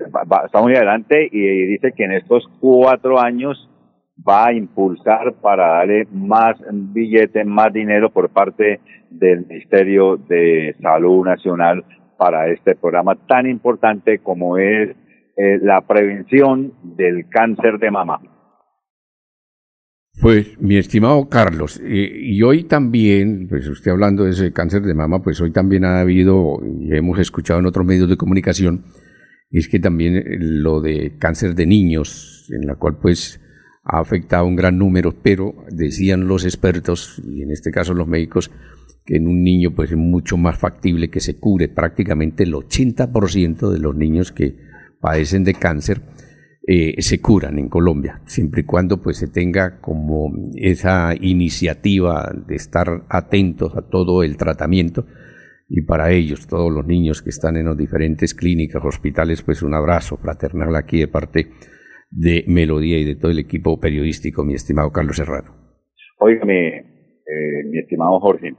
está 0.44 0.62
muy 0.62 0.74
adelante 0.74 1.28
y 1.30 1.66
dice 1.66 1.92
que 1.96 2.04
en 2.04 2.12
estos 2.12 2.46
cuatro 2.60 3.20
años 3.20 3.68
va 4.28 4.46
a 4.46 4.52
impulsar 4.52 5.34
para 5.40 5.78
darle 5.78 6.06
más 6.12 6.56
billetes, 6.70 7.46
más 7.46 7.72
dinero 7.72 8.10
por 8.10 8.30
parte 8.30 8.80
del 9.10 9.46
Ministerio 9.46 10.16
de 10.16 10.76
Salud 10.80 11.24
Nacional 11.24 11.84
para 12.18 12.48
este 12.48 12.74
programa 12.74 13.14
tan 13.26 13.48
importante 13.48 14.18
como 14.18 14.58
es 14.58 14.90
eh, 15.36 15.58
la 15.62 15.80
prevención 15.80 16.74
del 16.82 17.28
cáncer 17.28 17.78
de 17.78 17.90
mama. 17.90 18.20
Pues, 20.18 20.60
mi 20.60 20.76
estimado 20.76 21.28
Carlos, 21.28 21.80
y 21.82 22.42
hoy 22.42 22.64
también, 22.64 23.46
pues 23.48 23.66
usted 23.68 23.90
hablando 23.90 24.24
de 24.24 24.32
ese 24.32 24.52
cáncer 24.52 24.82
de 24.82 24.94
mama, 24.94 25.22
pues 25.22 25.40
hoy 25.40 25.50
también 25.50 25.84
ha 25.84 26.00
habido, 26.00 26.58
y 26.62 26.94
hemos 26.94 27.18
escuchado 27.18 27.60
en 27.60 27.66
otros 27.66 27.86
medios 27.86 28.08
de 28.08 28.16
comunicación, 28.16 28.84
es 29.50 29.68
que 29.68 29.78
también 29.78 30.16
eh, 30.16 30.24
lo 30.38 30.80
de 30.80 31.16
cáncer 31.18 31.54
de 31.54 31.66
niños, 31.66 32.48
en 32.50 32.66
la 32.66 32.76
cual 32.76 32.98
pues 33.00 33.40
ha 33.82 33.98
afectado 33.98 34.46
un 34.46 34.56
gran 34.56 34.78
número, 34.78 35.14
pero 35.22 35.54
decían 35.70 36.28
los 36.28 36.44
expertos, 36.44 37.20
y 37.24 37.42
en 37.42 37.50
este 37.50 37.70
caso 37.70 37.94
los 37.94 38.06
médicos, 38.06 38.50
que 39.06 39.16
en 39.16 39.26
un 39.26 39.42
niño 39.42 39.74
pues 39.74 39.90
es 39.90 39.96
mucho 39.96 40.36
más 40.36 40.58
factible 40.58 41.08
que 41.08 41.20
se 41.20 41.38
cure 41.38 41.68
prácticamente 41.68 42.44
el 42.44 42.52
80% 42.52 43.70
de 43.70 43.78
los 43.78 43.96
niños 43.96 44.32
que 44.32 44.56
padecen 45.00 45.44
de 45.44 45.54
cáncer 45.54 46.02
eh, 46.66 47.00
se 47.00 47.20
curan 47.20 47.58
en 47.58 47.68
Colombia, 47.68 48.20
siempre 48.26 48.62
y 48.62 48.64
cuando 48.64 49.00
pues 49.02 49.16
se 49.16 49.28
tenga 49.28 49.80
como 49.80 50.30
esa 50.56 51.14
iniciativa 51.18 52.30
de 52.46 52.56
estar 52.56 53.04
atentos 53.08 53.76
a 53.76 53.88
todo 53.88 54.22
el 54.22 54.36
tratamiento 54.36 55.06
y 55.72 55.82
para 55.82 56.10
ellos, 56.10 56.48
todos 56.48 56.72
los 56.72 56.84
niños 56.84 57.22
que 57.22 57.30
están 57.30 57.56
en 57.56 57.66
las 57.66 57.78
diferentes 57.78 58.34
clínicas, 58.34 58.84
hospitales, 58.84 59.42
pues 59.42 59.62
un 59.62 59.72
abrazo 59.72 60.16
fraternal 60.16 60.74
aquí 60.74 60.98
de 60.98 61.06
parte 61.06 61.46
de 62.10 62.44
Melodía 62.48 62.98
y 62.98 63.04
de 63.04 63.14
todo 63.14 63.30
el 63.30 63.38
equipo 63.38 63.78
periodístico, 63.78 64.44
mi 64.44 64.54
estimado 64.54 64.90
Carlos 64.90 65.16
Serrano. 65.16 65.54
Óigame, 66.18 66.76
eh, 66.76 67.64
mi 67.70 67.78
estimado 67.78 68.18
Jorge, 68.18 68.52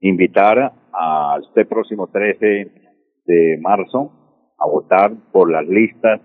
invitar 0.00 0.58
a 0.92 1.38
este 1.42 1.64
próximo 1.64 2.08
13 2.12 2.70
de 3.24 3.58
marzo 3.62 4.52
a 4.58 4.66
votar 4.66 5.12
por 5.32 5.50
las 5.50 5.66
listas 5.66 6.20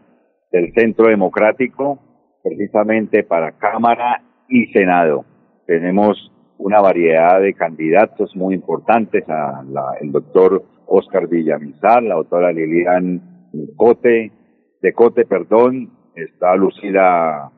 del 0.55 0.71
Centro 0.73 1.07
Democrático, 1.07 1.99
precisamente 2.41 3.23
para 3.23 3.57
Cámara 3.57 4.21
y 4.47 4.67
Senado. 4.67 5.25
Tenemos 5.67 6.31
una 6.57 6.79
variedad 6.79 7.41
de 7.41 7.53
candidatos 7.53 8.33
muy 8.35 8.55
importantes, 8.55 9.27
a 9.27 9.63
la- 9.67 9.97
el 9.99 10.11
doctor 10.13 10.63
Oscar 10.87 11.27
Villamizar, 11.27 12.01
la 12.03 12.15
doctora 12.15 12.53
Lilian 12.53 13.21
Cote, 13.75 14.31
de 14.81 14.93
Cote, 14.93 15.25
perdón, 15.25 15.89
está 16.15 16.55
Lucila 16.55 17.51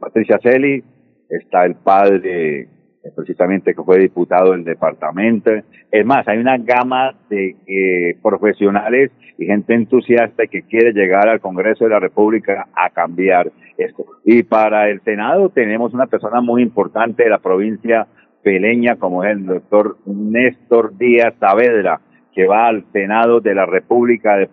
Patricia 0.00 0.38
Celi, 0.42 0.82
está 1.28 1.64
el 1.64 1.76
padre 1.76 2.68
precisamente 3.10 3.74
que 3.74 3.82
fue 3.82 3.98
diputado 3.98 4.52
del 4.52 4.64
departamento. 4.64 5.50
Es 5.90 6.06
más, 6.06 6.26
hay 6.28 6.38
una 6.38 6.58
gama 6.58 7.14
de 7.28 7.56
eh, 7.66 8.16
profesionales 8.22 9.10
y 9.38 9.46
gente 9.46 9.74
entusiasta 9.74 10.46
que 10.46 10.62
quiere 10.62 10.92
llegar 10.92 11.28
al 11.28 11.40
Congreso 11.40 11.84
de 11.84 11.90
la 11.90 12.00
República 12.00 12.68
a 12.74 12.90
cambiar 12.90 13.50
esto. 13.76 14.04
Y 14.24 14.44
para 14.44 14.88
el 14.88 15.00
Senado 15.02 15.48
tenemos 15.48 15.92
una 15.94 16.06
persona 16.06 16.40
muy 16.40 16.62
importante 16.62 17.24
de 17.24 17.30
la 17.30 17.38
provincia 17.38 18.06
peleña 18.42 18.96
como 18.96 19.24
es 19.24 19.32
el 19.32 19.46
doctor 19.46 19.96
Néstor 20.06 20.96
Díaz 20.96 21.34
Saavedra, 21.38 22.00
que 22.34 22.46
va 22.46 22.66
al 22.66 22.84
Senado 22.92 23.40
de 23.40 23.54
la 23.54 23.66
República 23.66 24.36
de, 24.36 24.48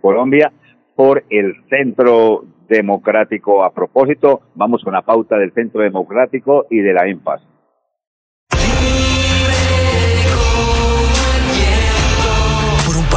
Colombia 0.00 0.52
por 0.94 1.24
el 1.30 1.54
Centro 1.68 2.44
Democrático. 2.68 3.64
A 3.64 3.72
propósito, 3.72 4.42
vamos 4.54 4.82
con 4.82 4.94
la 4.94 5.02
pauta 5.02 5.36
del 5.36 5.52
Centro 5.52 5.82
Democrático 5.82 6.66
y 6.70 6.78
de 6.78 6.92
la 6.92 7.06
EMPAS. 7.06 7.53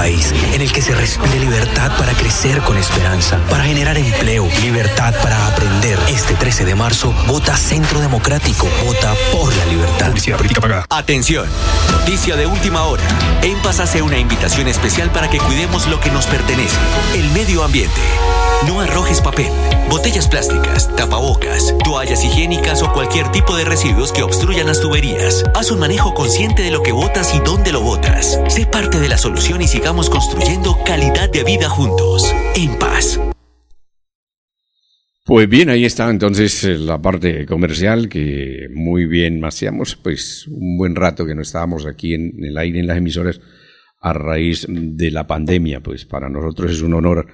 En 0.07 0.61
el 0.61 0.71
que 0.71 0.81
se 0.81 0.95
respire 0.95 1.37
libertad 1.37 1.91
para 1.97 2.13
crecer 2.13 2.61
con 2.61 2.77
esperanza, 2.77 3.39
para 3.49 3.65
generar 3.65 3.97
empleo, 3.97 4.47
libertad 4.61 5.13
para 5.21 5.47
aprender. 5.47 5.99
13 6.47 6.63
de 6.63 6.75
marzo, 6.75 7.13
vota 7.27 7.57
Centro 7.57 7.99
Democrático, 7.99 8.69
vota 8.85 9.13
por 9.33 9.53
la 9.53 9.65
libertad. 9.65 10.13
Atención, 10.89 11.45
noticia 11.91 12.37
de 12.37 12.47
última 12.47 12.83
hora. 12.83 13.03
En 13.41 13.61
Paz 13.61 13.81
hace 13.81 14.01
una 14.01 14.17
invitación 14.17 14.69
especial 14.69 15.11
para 15.11 15.29
que 15.29 15.39
cuidemos 15.39 15.87
lo 15.87 15.99
que 15.99 16.09
nos 16.09 16.25
pertenece, 16.25 16.77
el 17.15 17.29
medio 17.31 17.65
ambiente. 17.65 17.99
No 18.65 18.79
arrojes 18.79 19.19
papel, 19.19 19.51
botellas 19.89 20.29
plásticas, 20.29 20.89
tapabocas, 20.95 21.73
toallas 21.83 22.23
higiénicas 22.23 22.81
o 22.81 22.93
cualquier 22.93 23.29
tipo 23.33 23.57
de 23.57 23.65
residuos 23.65 24.13
que 24.13 24.23
obstruyan 24.23 24.67
las 24.67 24.79
tuberías. 24.79 25.43
Haz 25.53 25.69
un 25.71 25.79
manejo 25.79 26.13
consciente 26.13 26.63
de 26.63 26.71
lo 26.71 26.81
que 26.81 26.93
botas 26.93 27.35
y 27.35 27.39
dónde 27.39 27.73
lo 27.73 27.81
botas. 27.81 28.39
Sé 28.47 28.65
parte 28.65 29.01
de 29.01 29.09
la 29.09 29.17
solución 29.17 29.61
y 29.61 29.67
sigamos 29.67 30.09
construyendo 30.09 30.81
calidad 30.85 31.29
de 31.29 31.43
vida 31.43 31.67
juntos. 31.67 32.33
En 32.55 32.79
paz. 32.79 33.19
Pues 35.27 35.49
bien, 35.49 35.67
ahí 35.67 35.83
está 35.83 36.09
entonces 36.09 36.63
eh, 36.63 36.77
la 36.77 37.01
parte 37.01 37.45
comercial 37.45 38.07
que 38.07 38.69
muy 38.73 39.07
bien 39.07 39.43
hacíamos, 39.43 39.97
pues 39.97 40.47
un 40.47 40.77
buen 40.77 40.95
rato 40.95 41.25
que 41.25 41.35
no 41.35 41.41
estábamos 41.41 41.85
aquí 41.85 42.13
en 42.13 42.41
el 42.45 42.57
aire 42.57 42.79
en 42.79 42.87
las 42.87 42.95
emisoras 42.95 43.41
a 43.99 44.13
raíz 44.13 44.65
de 44.69 45.11
la 45.11 45.27
pandemia, 45.27 45.81
pues 45.81 46.05
para 46.05 46.29
nosotros 46.29 46.71
es 46.71 46.81
un 46.81 46.93
honor 46.93 47.27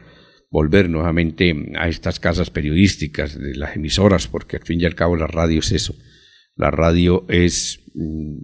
volver 0.50 0.90
nuevamente 0.90 1.54
a 1.78 1.88
estas 1.88 2.20
casas 2.20 2.50
periodísticas 2.50 3.40
de 3.40 3.54
las 3.56 3.76
emisoras, 3.76 4.28
porque 4.28 4.58
al 4.58 4.64
fin 4.64 4.82
y 4.82 4.86
al 4.86 4.96
cabo 4.96 5.16
la 5.16 5.28
radio 5.28 5.60
es 5.60 5.72
eso. 5.72 5.94
La 6.56 6.72
radio 6.72 7.26
es 7.28 7.92
mm, 7.94 8.38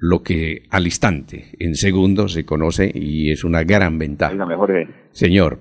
lo 0.00 0.22
que 0.22 0.62
al 0.70 0.86
instante, 0.86 1.50
en 1.58 1.74
segundos, 1.74 2.32
se 2.32 2.46
conoce 2.46 2.90
y 2.94 3.30
es 3.30 3.44
una 3.44 3.62
gran 3.62 3.98
ventaja. 3.98 4.32
Oiga, 4.32 4.46
mejor 4.46 4.74
eh, 4.74 4.88
Señor, 5.12 5.58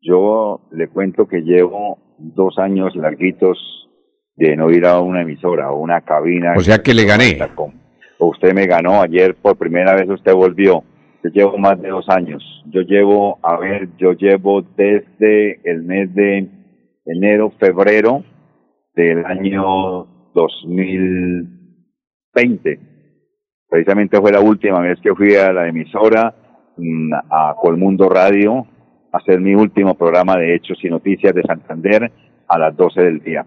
yo 0.00 0.68
le 0.72 0.88
cuento 0.88 1.28
que 1.28 1.40
llevo 1.40 2.03
dos 2.18 2.58
años 2.58 2.96
larguitos 2.96 3.88
de 4.36 4.56
no 4.56 4.70
ir 4.70 4.86
a 4.86 5.00
una 5.00 5.22
emisora 5.22 5.70
o 5.70 5.80
una 5.80 6.00
cabina. 6.00 6.54
o 6.56 6.60
sea 6.60 6.78
que 6.78 6.94
le 6.94 7.04
gané. 7.04 7.38
Usted 8.18 8.54
me 8.54 8.66
ganó 8.66 9.02
ayer 9.02 9.34
por 9.34 9.56
primera 9.56 9.94
vez, 9.94 10.08
usted 10.08 10.32
volvió. 10.34 10.82
Yo 11.22 11.30
llevo 11.30 11.58
más 11.58 11.80
de 11.80 11.88
dos 11.88 12.08
años. 12.08 12.42
Yo 12.66 12.82
llevo, 12.82 13.38
a 13.42 13.56
ver, 13.58 13.88
yo 13.98 14.12
llevo 14.12 14.62
desde 14.62 15.60
el 15.64 15.82
mes 15.82 16.14
de 16.14 16.48
enero, 17.06 17.52
febrero 17.58 18.22
del 18.94 19.24
año 19.24 20.06
2020. 20.34 22.78
Precisamente 23.68 24.20
fue 24.20 24.32
la 24.32 24.40
última 24.40 24.80
vez 24.80 25.00
que 25.00 25.14
fui 25.14 25.34
a 25.34 25.52
la 25.52 25.68
emisora, 25.68 26.34
mm, 26.76 27.12
a 27.30 27.54
Colmundo 27.60 28.08
Radio, 28.08 28.66
hacer 29.14 29.40
mi 29.40 29.54
último 29.54 29.94
programa 29.94 30.36
de 30.36 30.54
Hechos 30.54 30.78
y 30.82 30.88
Noticias 30.88 31.32
de 31.34 31.42
Santander 31.42 32.10
a 32.48 32.58
las 32.58 32.76
12 32.76 33.00
del 33.00 33.20
día. 33.20 33.46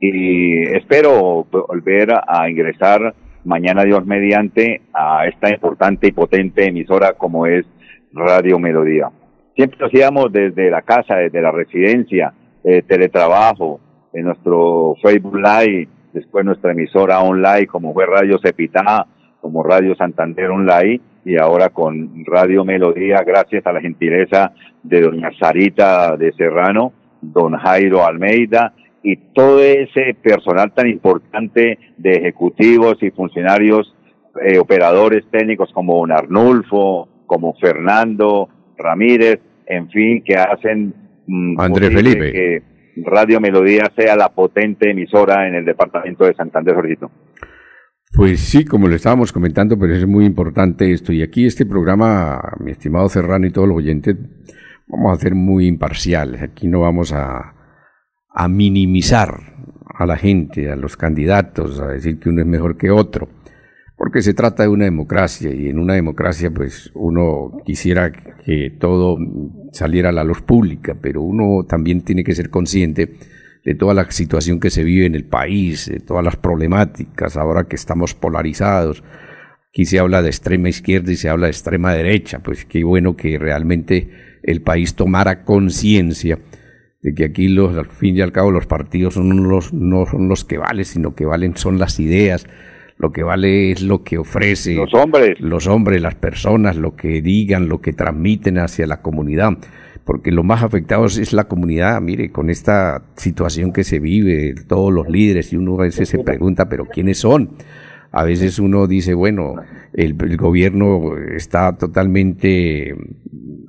Y 0.00 0.62
espero 0.76 1.46
volver 1.50 2.12
a 2.26 2.50
ingresar 2.50 3.14
mañana 3.44 3.84
Dios 3.84 4.04
mediante 4.04 4.82
a 4.92 5.26
esta 5.26 5.50
importante 5.50 6.08
y 6.08 6.12
potente 6.12 6.66
emisora 6.66 7.12
como 7.12 7.46
es 7.46 7.64
Radio 8.12 8.58
Melodía. 8.58 9.10
Siempre 9.54 9.78
lo 9.78 9.86
hacíamos 9.86 10.32
desde 10.32 10.68
la 10.68 10.82
casa, 10.82 11.16
desde 11.16 11.40
la 11.40 11.52
residencia, 11.52 12.34
eh, 12.64 12.82
teletrabajo, 12.82 13.80
en 14.12 14.24
nuestro 14.24 14.96
Facebook 15.00 15.36
Live, 15.36 15.88
después 16.12 16.44
nuestra 16.44 16.72
emisora 16.72 17.20
online 17.20 17.66
como 17.66 17.92
fue 17.92 18.06
Radio 18.06 18.38
Cepitá, 18.42 19.06
como 19.40 19.62
Radio 19.62 19.94
Santander 19.94 20.50
Online 20.50 21.00
y 21.24 21.36
ahora 21.36 21.70
con 21.70 22.24
Radio 22.26 22.64
Melodía, 22.64 23.22
gracias 23.26 23.66
a 23.66 23.72
la 23.72 23.80
gentileza 23.80 24.52
de 24.82 25.00
doña 25.00 25.30
Sarita 25.38 26.16
de 26.16 26.32
Serrano, 26.32 26.92
don 27.20 27.56
Jairo 27.56 28.04
Almeida 28.04 28.74
y 29.02 29.16
todo 29.16 29.62
ese 29.62 30.14
personal 30.20 30.72
tan 30.72 30.88
importante 30.88 31.78
de 31.96 32.12
ejecutivos 32.12 33.02
y 33.02 33.10
funcionarios, 33.10 33.94
eh, 34.42 34.58
operadores 34.58 35.24
técnicos 35.30 35.70
como 35.72 35.98
don 35.98 36.12
Arnulfo, 36.12 37.08
como 37.26 37.54
Fernando 37.54 38.48
Ramírez, 38.76 39.40
en 39.66 39.88
fin, 39.90 40.22
que 40.22 40.36
hacen 40.36 40.94
mm, 41.26 41.60
Andrés 41.60 41.90
posible 41.90 42.10
Felipe. 42.10 42.32
que 42.32 42.62
Radio 43.02 43.40
Melodía 43.40 43.90
sea 43.96 44.16
la 44.16 44.28
potente 44.28 44.90
emisora 44.90 45.48
en 45.48 45.54
el 45.54 45.64
departamento 45.64 46.24
de 46.24 46.34
Santander, 46.34 46.74
Jorgito. 46.74 47.10
Pues 48.16 48.38
sí, 48.38 48.64
como 48.64 48.86
le 48.86 48.94
estábamos 48.94 49.32
comentando, 49.32 49.76
pero 49.76 49.92
es 49.92 50.06
muy 50.06 50.24
importante 50.24 50.92
esto. 50.92 51.12
Y 51.12 51.20
aquí 51.20 51.46
este 51.46 51.66
programa, 51.66 52.40
mi 52.60 52.70
estimado 52.70 53.08
Serrano 53.08 53.44
y 53.44 53.50
todos 53.50 53.66
los 53.66 53.78
oyentes, 53.78 54.16
vamos 54.86 55.18
a 55.18 55.20
ser 55.20 55.34
muy 55.34 55.66
imparciales. 55.66 56.40
Aquí 56.40 56.68
no 56.68 56.80
vamos 56.80 57.12
a, 57.12 57.54
a 58.30 58.48
minimizar 58.48 59.34
a 59.92 60.06
la 60.06 60.16
gente, 60.16 60.70
a 60.70 60.76
los 60.76 60.96
candidatos, 60.96 61.80
a 61.80 61.88
decir 61.88 62.20
que 62.20 62.28
uno 62.28 62.42
es 62.42 62.46
mejor 62.46 62.76
que 62.76 62.92
otro. 62.92 63.28
Porque 63.96 64.22
se 64.22 64.32
trata 64.32 64.62
de 64.62 64.68
una 64.68 64.84
democracia 64.84 65.52
y 65.52 65.68
en 65.68 65.80
una 65.80 65.94
democracia 65.94 66.52
pues 66.52 66.92
uno 66.94 67.50
quisiera 67.64 68.12
que 68.12 68.76
todo 68.78 69.16
saliera 69.72 70.10
a 70.10 70.12
la 70.12 70.22
luz 70.22 70.40
pública, 70.40 70.96
pero 71.00 71.20
uno 71.20 71.64
también 71.66 72.02
tiene 72.02 72.22
que 72.22 72.34
ser 72.36 72.50
consciente 72.50 73.16
de 73.64 73.74
toda 73.74 73.94
la 73.94 74.10
situación 74.10 74.60
que 74.60 74.70
se 74.70 74.84
vive 74.84 75.06
en 75.06 75.14
el 75.14 75.24
país, 75.24 75.86
de 75.86 76.00
todas 76.00 76.24
las 76.24 76.36
problemáticas, 76.36 77.36
ahora 77.36 77.64
que 77.64 77.76
estamos 77.76 78.14
polarizados. 78.14 79.02
Aquí 79.70 79.86
se 79.86 79.98
habla 79.98 80.22
de 80.22 80.28
extrema 80.28 80.68
izquierda 80.68 81.10
y 81.10 81.16
se 81.16 81.28
habla 81.28 81.46
de 81.46 81.52
extrema 81.52 81.92
derecha, 81.92 82.40
pues 82.40 82.64
qué 82.64 82.84
bueno 82.84 83.16
que 83.16 83.38
realmente 83.38 84.10
el 84.42 84.60
país 84.62 84.94
tomara 84.94 85.44
conciencia 85.44 86.38
de 87.02 87.14
que 87.14 87.24
aquí 87.24 87.48
los, 87.48 87.76
al 87.76 87.86
fin 87.86 88.16
y 88.16 88.20
al 88.20 88.32
cabo 88.32 88.50
los 88.50 88.66
partidos 88.66 89.14
son 89.14 89.48
los, 89.48 89.72
no 89.72 90.06
son 90.06 90.28
los 90.28 90.44
que 90.44 90.58
valen, 90.58 90.84
sino 90.84 91.14
que 91.14 91.24
valen 91.24 91.56
son 91.56 91.78
las 91.78 91.98
ideas, 92.00 92.46
lo 92.98 93.12
que 93.12 93.22
vale 93.22 93.72
es 93.72 93.82
lo 93.82 94.04
que 94.04 94.18
ofrece 94.18 94.74
Los 94.74 94.94
hombres. 94.94 95.40
los 95.40 95.66
hombres, 95.66 96.00
las 96.00 96.14
personas, 96.14 96.76
lo 96.76 96.96
que 96.96 97.20
digan, 97.20 97.68
lo 97.68 97.80
que 97.80 97.92
transmiten 97.92 98.58
hacia 98.58 98.86
la 98.86 99.02
comunidad, 99.02 99.58
porque 100.04 100.32
lo 100.32 100.42
más 100.42 100.62
afectados 100.62 101.16
es 101.16 101.32
la 101.32 101.44
comunidad, 101.44 102.00
mire, 102.00 102.30
con 102.30 102.50
esta 102.50 103.02
situación 103.16 103.72
que 103.72 103.84
se 103.84 104.00
vive, 104.00 104.54
todos 104.66 104.92
los 104.92 105.08
líderes, 105.08 105.52
y 105.52 105.56
uno 105.56 105.74
a 105.80 105.84
veces 105.84 106.08
se 106.08 106.18
pregunta, 106.18 106.68
pero 106.68 106.86
¿quiénes 106.86 107.18
son? 107.18 107.50
A 108.12 108.22
veces 108.22 108.58
uno 108.58 108.86
dice, 108.86 109.14
bueno, 109.14 109.56
el, 109.94 110.14
gobierno 110.36 111.16
está 111.16 111.76
totalmente 111.76 112.94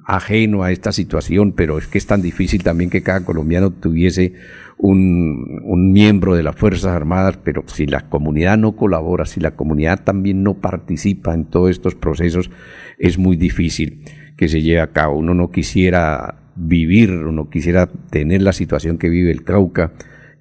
ajeno 0.05 0.63
a 0.63 0.71
esta 0.71 0.91
situación, 0.91 1.53
pero 1.53 1.77
es 1.77 1.87
que 1.87 1.97
es 1.97 2.05
tan 2.05 2.21
difícil 2.21 2.61
también 2.63 2.89
que 2.89 3.01
cada 3.01 3.23
colombiano 3.25 3.71
tuviese 3.71 4.33
un 4.77 5.93
miembro 5.93 6.35
de 6.35 6.43
las 6.43 6.55
Fuerzas 6.55 6.91
Armadas, 6.91 7.39
pero 7.43 7.63
si 7.65 7.87
la 7.87 8.01
comunidad 8.01 8.57
no 8.57 8.75
colabora, 8.75 9.25
si 9.25 9.39
la 9.39 9.55
comunidad 9.55 10.03
también 10.03 10.43
no 10.43 10.55
participa 10.55 11.33
en 11.33 11.45
todos 11.45 11.71
estos 11.71 11.95
procesos, 11.95 12.51
es 12.99 13.17
muy 13.17 13.37
difícil 13.37 14.03
que 14.37 14.47
se 14.47 14.61
lleve 14.61 14.81
a 14.81 14.91
cabo. 14.91 15.17
Uno 15.17 15.33
no 15.33 15.51
quisiera 15.51 16.35
vivir, 16.55 17.11
uno 17.11 17.49
quisiera 17.49 17.87
tener 17.87 18.41
la 18.41 18.53
situación 18.53 18.97
que 18.97 19.09
vive 19.09 19.31
el 19.31 19.43
Cauca, 19.43 19.93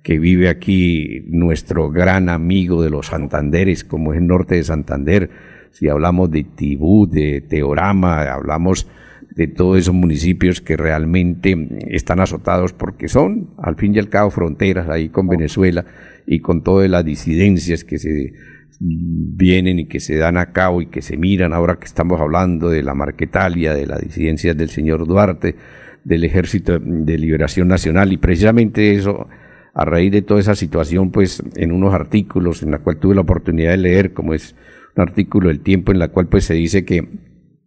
que 0.02 0.18
vive 0.18 0.48
aquí 0.48 1.24
nuestro 1.28 1.90
gran 1.90 2.28
amigo 2.28 2.83
de 2.83 2.90
los 2.90 3.07
Santanderes, 3.07 3.85
como 3.85 4.12
es 4.12 4.20
el 4.20 4.26
norte 4.26 4.57
de 4.57 4.64
Santander. 4.64 5.30
Si 5.70 5.88
hablamos 5.88 6.30
de 6.30 6.44
Tibú, 6.44 7.07
de 7.07 7.40
Teorama, 7.40 8.22
hablamos 8.24 8.87
de 9.35 9.48
todos 9.48 9.78
esos 9.78 9.94
municipios 9.94 10.61
que 10.61 10.76
realmente 10.76 11.57
están 11.88 12.20
azotados 12.20 12.72
porque 12.72 13.09
son, 13.09 13.50
al 13.59 13.76
fin 13.76 13.94
y 13.94 13.98
al 13.98 14.09
cabo, 14.09 14.30
fronteras 14.30 14.88
ahí 14.88 15.09
con 15.09 15.26
Venezuela 15.26 15.85
y 16.26 16.38
con 16.38 16.62
todas 16.62 16.88
las 16.88 17.04
disidencias 17.04 17.83
que 17.83 17.98
se, 17.98 18.33
vienen 18.81 19.79
y 19.79 19.87
que 19.87 20.01
se 20.01 20.17
dan 20.17 20.37
a 20.37 20.53
cabo 20.53 20.83
y 20.83 20.87
que 20.87 21.03
se 21.03 21.17
miran 21.17 21.53
ahora 21.53 21.77
que 21.77 21.87
estamos 21.87 22.21
hablando 22.21 22.69
de 22.69 22.83
la 22.83 22.95
Marquetalia, 22.95 23.75
de 23.75 23.87
la 23.87 23.99
disidencia 23.99 24.55
del 24.55 24.71
señor 24.71 25.07
Duarte, 25.07 25.57
del 26.05 26.25
Ejército 26.25 26.79
de 26.79 27.19
Liberación 27.19 27.69
Nacional 27.69 28.13
y 28.13 28.17
precisamente 28.17 28.95
eso, 28.95 29.29
a 29.75 29.85
raíz 29.85 30.13
de 30.13 30.23
toda 30.23 30.41
esa 30.41 30.55
situación, 30.55 31.11
pues 31.11 31.43
en 31.57 31.73
unos 31.73 31.95
artículos 31.95 32.63
en 32.63 32.71
la 32.71 32.79
cual 32.79 32.99
tuve 32.99 33.15
la 33.15 33.23
oportunidad 33.23 33.71
de 33.71 33.79
leer, 33.79 34.13
como 34.13 34.35
es 34.35 34.55
un 34.97 35.03
artículo 35.03 35.49
del 35.49 35.61
tiempo 35.61 35.93
en 35.93 35.99
la 35.99 36.09
cual 36.09 36.29
pues 36.29 36.45
se 36.45 36.55
dice 36.55 36.85
que 36.85 37.09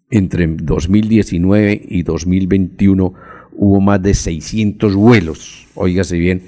entre 0.10 0.48
2019 0.48 1.82
y 1.88 2.04
2021 2.04 3.14
hubo 3.54 3.82
más 3.82 4.02
de 4.02 4.14
600 4.14 4.96
vuelos, 4.96 5.68
oígase 5.76 6.18
bien, 6.18 6.44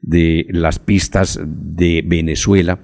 de 0.00 0.46
las 0.50 0.78
pistas 0.78 1.40
de 1.44 2.02
Venezuela 2.06 2.78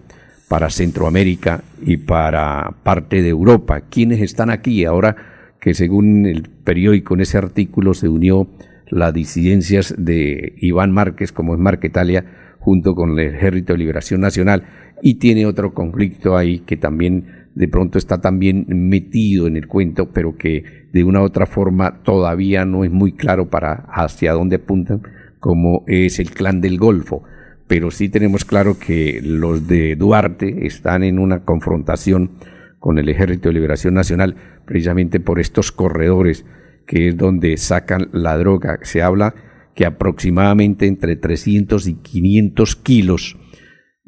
para 0.48 0.70
Centroamérica 0.70 1.62
y 1.82 1.98
para 1.98 2.74
parte 2.82 3.22
de 3.22 3.28
Europa. 3.28 3.82
¿Quiénes 3.82 4.20
están 4.20 4.50
aquí 4.50 4.84
ahora 4.84 5.16
que 5.60 5.74
según 5.74 6.26
el 6.26 6.48
periódico 6.64 7.14
en 7.14 7.20
ese 7.20 7.38
artículo 7.38 7.94
se 7.94 8.08
unió 8.08 8.48
las 8.90 9.12
disidencias 9.12 9.94
de 9.98 10.54
Iván 10.56 10.92
Márquez 10.92 11.32
como 11.32 11.54
es 11.54 11.60
Marquetalia 11.60 12.56
junto 12.58 12.94
con 12.94 13.18
el 13.18 13.34
Ejército 13.34 13.74
de 13.74 13.78
Liberación 13.78 14.20
Nacional 14.20 14.64
y 15.02 15.14
tiene 15.14 15.46
otro 15.46 15.74
conflicto 15.74 16.36
ahí 16.36 16.60
que 16.60 16.76
también 16.76 17.48
de 17.54 17.68
pronto 17.68 17.98
está 17.98 18.20
también 18.20 18.66
metido 18.68 19.46
en 19.46 19.56
el 19.56 19.66
cuento 19.66 20.10
pero 20.12 20.36
que 20.36 20.88
de 20.92 21.04
una 21.04 21.20
u 21.20 21.24
otra 21.24 21.46
forma 21.46 22.02
todavía 22.02 22.64
no 22.64 22.84
es 22.84 22.90
muy 22.90 23.12
claro 23.12 23.50
para 23.50 23.84
hacia 23.90 24.32
dónde 24.32 24.56
apuntan 24.56 25.02
como 25.38 25.84
es 25.86 26.18
el 26.18 26.30
clan 26.30 26.60
del 26.60 26.78
Golfo 26.78 27.24
pero 27.68 27.90
sí 27.90 28.08
tenemos 28.08 28.44
claro 28.44 28.78
que 28.78 29.20
los 29.22 29.68
de 29.68 29.94
Duarte 29.94 30.66
están 30.66 31.04
en 31.04 31.18
una 31.18 31.44
confrontación 31.44 32.30
con 32.78 32.98
el 32.98 33.08
Ejército 33.08 33.50
de 33.50 33.54
Liberación 33.54 33.94
Nacional 33.94 34.36
precisamente 34.64 35.20
por 35.20 35.38
estos 35.38 35.70
corredores 35.70 36.44
que 36.86 37.08
es 37.08 37.16
donde 37.16 37.56
sacan 37.58 38.08
la 38.12 38.38
droga. 38.38 38.78
Se 38.82 39.02
habla 39.02 39.34
que 39.74 39.84
aproximadamente 39.84 40.86
entre 40.86 41.16
300 41.16 41.86
y 41.86 41.94
500 41.94 42.76
kilos 42.76 43.36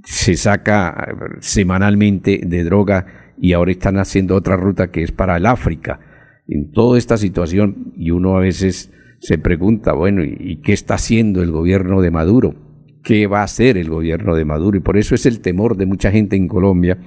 se 0.03 0.37
saca 0.37 1.07
eh, 1.07 1.14
semanalmente 1.40 2.40
de 2.42 2.64
droga 2.64 3.35
y 3.38 3.53
ahora 3.53 3.73
están 3.73 3.99
haciendo 3.99 4.35
otra 4.35 4.57
ruta 4.57 4.90
que 4.90 5.03
es 5.03 5.12
para 5.12 5.37
el 5.37 5.44
África. 5.44 6.01
En 6.49 6.73
toda 6.73 6.99
esta 6.99 7.16
situación, 7.16 7.92
y 7.96 8.11
uno 8.11 8.37
a 8.37 8.40
veces 8.40 8.92
se 9.20 9.38
pregunta, 9.38 9.92
bueno, 9.92 10.25
¿y 10.25 10.61
qué 10.62 10.73
está 10.73 10.94
haciendo 10.94 11.42
el 11.42 11.53
gobierno 11.53 12.01
de 12.01 12.11
Maduro? 12.11 12.70
¿Qué 13.03 13.27
va 13.27 13.41
a 13.41 13.45
hacer 13.45 13.77
el 13.77 13.89
gobierno 13.89 14.35
de 14.35 14.45
Maduro? 14.45 14.77
Y 14.77 14.81
por 14.81 14.97
eso 14.97 15.15
es 15.15 15.27
el 15.27 15.41
temor 15.41 15.77
de 15.77 15.87
mucha 15.87 16.11
gente 16.11 16.37
en 16.37 16.49
Colombia 16.49 16.99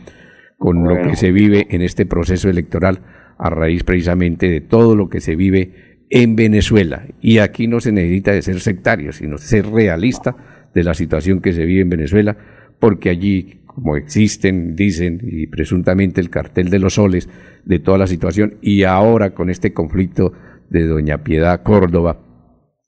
con 0.58 0.88
lo 0.88 1.02
que 1.02 1.16
se 1.16 1.32
vive 1.32 1.68
en 1.72 1.82
este 1.82 2.06
proceso 2.06 2.50
electoral 2.50 3.02
a 3.38 3.50
raíz 3.50 3.84
precisamente 3.84 4.50
de 4.50 4.62
todo 4.62 4.96
lo 4.96 5.10
que 5.10 5.20
se 5.20 5.36
vive 5.36 5.98
en 6.10 6.36
Venezuela. 6.36 7.06
Y 7.22 7.40
aquí 7.40 7.68
no 7.68 7.80
se 7.80 7.92
necesita 7.92 8.32
de 8.32 8.42
ser 8.42 8.60
sectario, 8.60 9.12
sino 9.12 9.38
ser 9.38 9.68
realista 9.68 10.36
de 10.74 10.84
la 10.84 10.94
situación 10.94 11.42
que 11.42 11.54
se 11.54 11.66
vive 11.66 11.82
en 11.82 11.90
Venezuela, 11.90 12.38
porque 12.80 13.10
allí, 13.10 13.62
como 13.66 13.98
existen, 13.98 14.76
dicen, 14.76 15.20
y 15.22 15.48
presuntamente 15.48 16.22
el 16.22 16.30
cartel 16.30 16.70
de 16.70 16.80
los 16.80 16.96
soles, 16.96 17.30
de 17.66 17.80
toda 17.80 17.98
la 17.98 18.08
situación, 18.08 18.56
y 18.62 18.84
ahora 18.84 19.34
con 19.34 19.50
este 19.50 19.74
conflicto 19.74 20.34
de 20.70 20.88
doña 20.88 21.24
Piedad 21.24 21.62
Córdoba, 21.62 22.20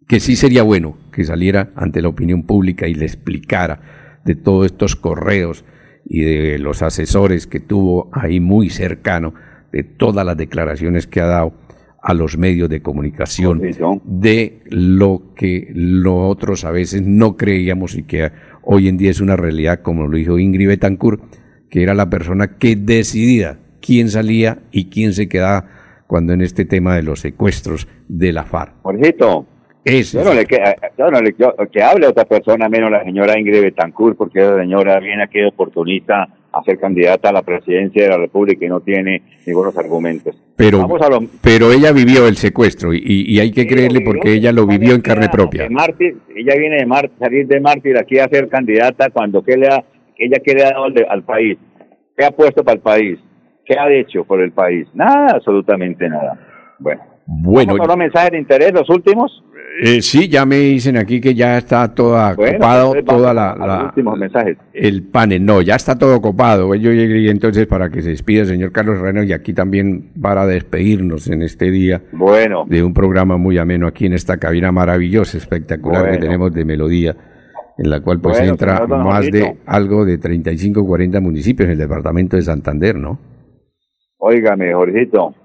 que 0.07 0.19
sí 0.19 0.35
sería 0.35 0.63
bueno 0.63 0.97
que 1.11 1.23
saliera 1.23 1.71
ante 1.75 2.01
la 2.01 2.09
opinión 2.09 2.43
pública 2.43 2.87
y 2.87 2.93
le 2.93 3.05
explicara 3.05 4.19
de 4.23 4.35
todos 4.35 4.67
estos 4.67 4.95
correos 4.95 5.65
y 6.05 6.21
de 6.21 6.59
los 6.59 6.81
asesores 6.81 7.47
que 7.47 7.59
tuvo 7.59 8.09
ahí 8.11 8.39
muy 8.39 8.69
cercano 8.69 9.33
de 9.71 9.83
todas 9.83 10.25
las 10.25 10.37
declaraciones 10.37 11.07
que 11.07 11.21
ha 11.21 11.25
dado 11.25 11.53
a 12.01 12.13
los 12.13 12.37
medios 12.37 12.69
de 12.69 12.81
comunicación 12.81 13.59
de 14.03 14.61
lo 14.65 15.33
que 15.35 15.71
nosotros 15.73 16.63
a 16.63 16.71
veces 16.71 17.01
no 17.01 17.35
creíamos 17.35 17.95
y 17.95 18.03
que 18.03 18.31
hoy 18.61 18.87
en 18.87 18.97
día 18.97 19.09
es 19.09 19.21
una 19.21 19.35
realidad, 19.35 19.81
como 19.81 20.07
lo 20.07 20.15
dijo 20.15 20.37
Ingrid 20.37 20.67
Betancourt, 20.67 21.23
que 21.67 21.81
era 21.81 21.95
la 21.95 22.09
persona 22.11 22.57
que 22.57 22.75
decidía 22.75 23.57
quién 23.81 24.09
salía 24.09 24.59
y 24.71 24.89
quién 24.89 25.13
se 25.13 25.27
quedaba 25.27 25.67
cuando 26.05 26.33
en 26.33 26.41
este 26.41 26.63
tema 26.63 26.95
de 26.95 27.01
los 27.01 27.21
secuestros 27.21 27.87
de 28.07 28.31
la 28.33 28.43
FARC. 28.43 28.75
Jorgito, 28.83 29.47
yo 29.85 30.23
no 30.23 30.33
le, 30.33 30.45
que, 30.45 30.57
yo 30.97 31.11
no 31.11 31.21
le 31.21 31.35
que 31.71 31.83
hable 31.83 32.07
otra 32.07 32.25
persona 32.25 32.67
menos 32.67 32.89
la 32.89 33.03
señora 33.03 33.37
Ingrid 33.37 33.61
Betancourt, 33.61 34.17
porque 34.17 34.39
esa 34.39 34.57
señora 34.57 34.99
viene 34.99 35.23
aquí 35.23 35.39
de 35.39 35.47
oportunista 35.47 36.27
a 36.51 36.63
ser 36.63 36.79
candidata 36.79 37.29
a 37.29 37.33
la 37.33 37.43
presidencia 37.43 38.03
de 38.03 38.09
la 38.09 38.17
República 38.17 38.65
y 38.65 38.69
no 38.69 38.79
tiene 38.79 39.21
ningunos 39.45 39.77
argumentos. 39.77 40.35
Pero, 40.55 40.87
pero 41.41 41.71
ella 41.71 41.91
vivió 41.91 42.27
el 42.27 42.37
secuestro 42.37 42.93
y, 42.93 43.01
y 43.03 43.39
hay 43.39 43.51
que 43.51 43.67
creerle 43.67 44.01
porque 44.01 44.33
ella 44.33 44.51
lo 44.51 44.65
vivió 44.65 44.95
en 44.95 45.01
carne 45.01 45.29
propia. 45.29 45.69
mártir, 45.69 46.17
ella 46.35 46.55
viene 46.57 46.77
de 46.77 46.85
mártir, 46.85 47.19
salir 47.19 47.47
de 47.47 47.59
mártir 47.59 47.97
aquí 47.97 48.17
a 48.17 48.27
ser 48.27 48.47
candidata 48.47 49.09
cuando 49.11 49.43
¿qué 49.43 49.55
le 49.57 49.67
ha, 49.67 49.83
ella 50.17 50.37
le 50.45 50.63
ha 50.63 50.71
dado 50.71 50.85
al, 51.09 51.23
país, 51.23 51.57
qué 52.17 52.25
ha 52.25 52.31
puesto 52.31 52.63
para 52.63 52.75
el 52.75 52.81
país, 52.81 53.19
qué 53.65 53.77
ha 53.77 53.91
hecho 53.91 54.23
por 54.23 54.41
el 54.41 54.51
país, 54.51 54.87
nada, 54.95 55.33
absolutamente 55.35 56.09
nada. 56.09 56.39
Bueno. 56.79 57.14
Bueno. 57.27 57.73
¿Vamos 57.73 57.85
a 57.85 57.91
los 57.91 57.97
mensajes 57.97 58.31
de 58.31 58.37
interés, 58.39 58.73
los 58.73 58.89
últimos? 58.89 59.43
Eh, 59.81 60.01
sí, 60.01 60.29
ya 60.29 60.45
me 60.45 60.57
dicen 60.57 60.95
aquí 60.95 61.19
que 61.19 61.33
ya 61.33 61.57
está 61.57 61.93
toda 61.93 62.31
ocupado, 62.31 62.93
toda 63.03 63.33
la, 63.33 63.83
últimos 63.85 64.17
mensajes. 64.17 64.57
el 64.73 65.03
panel. 65.03 65.45
No, 65.45 65.61
ya 65.61 65.75
está 65.75 65.97
todo 65.97 66.15
ocupado. 66.15 66.73
Yo 66.75 66.91
llegué 66.91 67.29
entonces 67.29 67.67
para 67.67 67.89
que 67.89 68.01
se 68.01 68.09
despida 68.09 68.41
el 68.41 68.47
señor 68.47 68.71
Carlos 68.71 68.99
Reno 68.99 69.21
y 69.23 69.33
aquí 69.33 69.53
también 69.53 70.11
para 70.21 70.45
despedirnos 70.45 71.27
en 71.27 71.41
este 71.41 71.71
día. 71.71 72.01
Bueno. 72.13 72.65
De 72.67 72.83
un 72.83 72.93
programa 72.93 73.35
muy 73.35 73.57
ameno 73.57 73.87
aquí 73.87 74.05
en 74.05 74.13
esta 74.13 74.37
cabina 74.37 74.71
maravillosa, 74.71 75.37
espectacular 75.37 76.09
que 76.09 76.19
tenemos 76.19 76.53
de 76.53 76.63
melodía, 76.63 77.15
en 77.77 77.89
la 77.89 77.99
cual 77.99 78.21
pues 78.21 78.39
entra 78.39 78.87
más 78.87 79.29
de 79.29 79.57
algo 79.65 80.05
de 80.05 80.17
35, 80.17 80.85
40 80.85 81.19
municipios 81.19 81.65
en 81.67 81.73
el 81.73 81.79
departamento 81.79 82.37
de 82.37 82.43
Santander, 82.43 82.95
¿no? 82.95 83.19
Óigame, 84.19 84.73
Jorgito. 84.73 85.35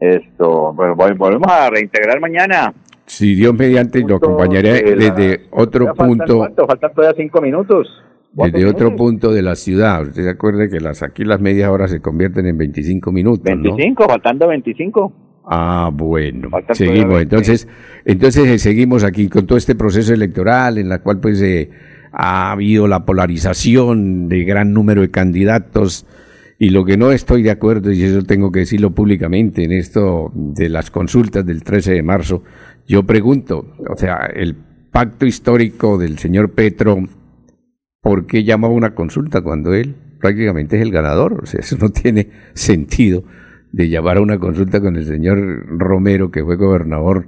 Esto, 0.00 0.72
bueno, 0.74 0.94
volvemos 0.94 1.50
a 1.50 1.70
reintegrar 1.70 2.20
mañana. 2.20 2.72
Si 3.06 3.34
Dios 3.34 3.54
mediante, 3.54 4.00
lo 4.00 4.16
acompañaré 4.16 4.82
desde 4.94 5.46
otro 5.50 5.94
punto. 5.94 6.38
¿Cuánto? 6.38 6.66
Faltan 6.66 6.92
todavía 6.92 7.16
cinco 7.16 7.40
minutos. 7.40 7.88
Desde 8.32 8.66
otro 8.66 8.94
punto 8.94 9.32
de 9.32 9.42
la 9.42 9.56
ciudad. 9.56 10.02
Usted 10.02 10.22
se 10.22 10.30
acuerde 10.30 10.68
que 10.68 10.78
las 10.80 11.02
aquí 11.02 11.24
las 11.24 11.40
medias 11.40 11.70
horas 11.70 11.90
se 11.90 12.00
convierten 12.00 12.46
en 12.46 12.58
25 12.58 13.10
minutos. 13.10 13.42
25, 13.42 14.04
faltando 14.06 14.48
25. 14.48 15.12
Ah, 15.46 15.90
bueno. 15.92 16.50
seguimos. 16.72 17.22
Entonces, 17.22 17.66
entonces 18.04 18.46
eh, 18.46 18.58
seguimos 18.58 19.02
aquí 19.02 19.28
con 19.28 19.46
todo 19.46 19.56
este 19.56 19.74
proceso 19.74 20.12
electoral 20.12 20.76
en 20.76 20.90
la 20.90 20.98
cual 20.98 21.20
pues 21.20 21.40
eh, 21.40 21.70
ha 22.12 22.52
habido 22.52 22.86
la 22.86 23.06
polarización 23.06 24.28
de 24.28 24.44
gran 24.44 24.74
número 24.74 25.00
de 25.00 25.10
candidatos 25.10 26.06
y 26.58 26.70
lo 26.70 26.84
que 26.84 26.96
no 26.96 27.12
estoy 27.12 27.42
de 27.42 27.52
acuerdo, 27.52 27.92
y 27.92 28.02
eso 28.02 28.22
tengo 28.24 28.50
que 28.50 28.60
decirlo 28.60 28.90
públicamente, 28.90 29.62
en 29.64 29.72
esto 29.72 30.32
de 30.34 30.68
las 30.68 30.90
consultas 30.90 31.46
del 31.46 31.62
13 31.62 31.92
de 31.92 32.02
marzo, 32.02 32.42
yo 32.86 33.04
pregunto, 33.04 33.76
o 33.88 33.96
sea, 33.96 34.26
el 34.34 34.56
pacto 34.90 35.24
histórico 35.24 35.98
del 35.98 36.18
señor 36.18 36.52
Petro, 36.52 36.98
¿por 38.00 38.26
qué 38.26 38.42
llama 38.42 38.68
una 38.68 38.94
consulta 38.94 39.40
cuando 39.40 39.72
él 39.72 39.94
prácticamente 40.20 40.76
es 40.76 40.82
el 40.82 40.90
ganador? 40.90 41.44
O 41.44 41.46
sea, 41.46 41.60
eso 41.60 41.76
no 41.80 41.90
tiene 41.90 42.28
sentido 42.54 43.22
de 43.70 43.88
llamar 43.88 44.16
a 44.16 44.22
una 44.22 44.38
consulta 44.38 44.80
con 44.80 44.96
el 44.96 45.06
señor 45.06 45.38
Romero, 45.78 46.30
que 46.32 46.42
fue 46.42 46.56
gobernador 46.56 47.26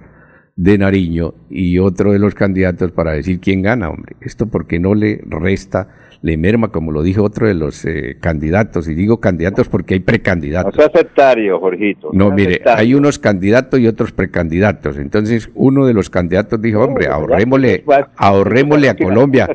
de 0.62 0.76
Nariño, 0.76 1.32
y 1.48 1.78
otro 1.78 2.12
de 2.12 2.18
los 2.18 2.34
candidatos 2.34 2.92
para 2.92 3.12
decir 3.12 3.40
quién 3.40 3.62
gana, 3.62 3.88
hombre. 3.88 4.16
Esto 4.20 4.46
porque 4.46 4.78
no 4.78 4.94
le 4.94 5.20
resta 5.26 5.88
le 6.22 6.36
merma, 6.36 6.68
como 6.68 6.92
lo 6.92 7.02
dijo 7.02 7.22
otro 7.22 7.46
de 7.46 7.54
los 7.54 7.82
eh, 7.86 8.18
candidatos, 8.20 8.86
y 8.88 8.94
digo 8.94 9.20
candidatos 9.20 9.70
porque 9.70 9.94
hay 9.94 10.00
precandidatos. 10.00 10.76
No 10.76 10.84
aceptario, 10.84 11.58
Jorgito. 11.58 12.10
No, 12.12 12.30
mire, 12.30 12.60
hay 12.66 12.92
unos 12.92 13.18
candidatos 13.18 13.80
y 13.80 13.86
otros 13.86 14.12
precandidatos. 14.12 14.98
Entonces, 14.98 15.48
uno 15.54 15.86
de 15.86 15.94
los 15.94 16.10
candidatos 16.10 16.60
dijo, 16.60 16.80
hombre, 16.80 17.06
ahorrémosle, 17.06 17.84
ahorrémosle 18.16 18.90
a 18.90 18.96
Colombia, 18.96 19.48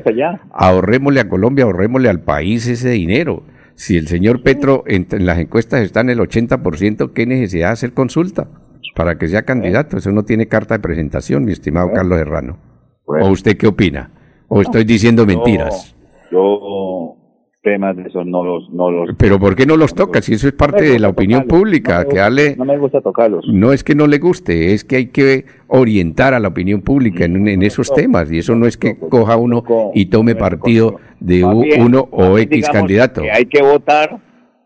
ahorrémosle 0.50 1.20
a 1.20 1.28
Colombia, 1.28 1.64
ahorrémosle 1.66 2.08
al 2.08 2.20
país 2.20 2.66
ese 2.66 2.90
dinero. 2.90 3.44
Si 3.76 3.96
el 3.96 4.08
señor 4.08 4.42
Petro 4.42 4.82
en, 4.88 5.06
las 5.24 5.38
encuestas 5.38 5.82
está 5.82 6.00
en 6.00 6.10
el 6.10 6.18
80%, 6.18 7.12
¿qué 7.12 7.26
necesidad 7.26 7.68
de 7.68 7.72
hacer 7.74 7.92
consulta? 7.92 8.48
Para 8.96 9.18
que 9.18 9.28
sea 9.28 9.42
candidato. 9.42 9.98
Eso 9.98 10.10
no 10.10 10.24
tiene 10.24 10.48
carta 10.48 10.74
de 10.74 10.80
presentación, 10.80 11.44
mi 11.44 11.52
estimado 11.52 11.92
Carlos 11.92 12.18
Herrano. 12.18 12.58
¿O 13.04 13.28
usted 13.28 13.56
qué 13.56 13.66
opina? 13.66 14.10
¿O 14.48 14.62
estoy 14.62 14.84
diciendo 14.84 15.26
mentiras? 15.26 15.94
Yo 16.32 17.14
temas 17.62 17.96
de 17.96 18.04
esos 18.04 18.24
no 18.24 18.44
los, 18.44 18.70
no 18.70 18.92
los... 18.92 19.10
Pero 19.18 19.40
¿por 19.40 19.56
qué 19.56 19.66
no 19.66 19.76
los 19.76 19.92
toca? 19.92 20.22
Si 20.22 20.34
eso 20.34 20.46
es 20.46 20.54
parte 20.54 20.84
de 20.84 21.00
la 21.00 21.08
opinión 21.08 21.48
pública, 21.48 22.04
no 22.04 22.08
que 22.08 22.20
hable... 22.20 22.54
No 22.56 22.64
me 22.64 22.78
gusta 22.78 23.00
tocarlos. 23.00 23.44
No 23.48 23.72
es 23.72 23.82
que 23.82 23.96
no 23.96 24.06
le 24.06 24.18
guste, 24.18 24.72
es 24.72 24.84
que 24.84 24.96
hay 24.96 25.06
que 25.06 25.46
orientar 25.66 26.32
a 26.32 26.38
la 26.38 26.46
opinión 26.46 26.80
pública 26.80 27.24
en, 27.24 27.48
en 27.48 27.62
esos 27.64 27.92
temas, 27.92 28.30
y 28.30 28.38
eso 28.38 28.54
no 28.54 28.66
es 28.66 28.76
que 28.76 28.96
coja 28.96 29.36
uno 29.36 29.64
y 29.94 30.06
tome 30.06 30.36
partido 30.36 31.00
de 31.18 31.42
uno 31.42 32.08
o 32.12 32.38
X 32.38 32.68
candidato. 32.68 33.22
Que 33.22 33.32
hay 33.32 33.46
que 33.46 33.60
votar 33.60 34.20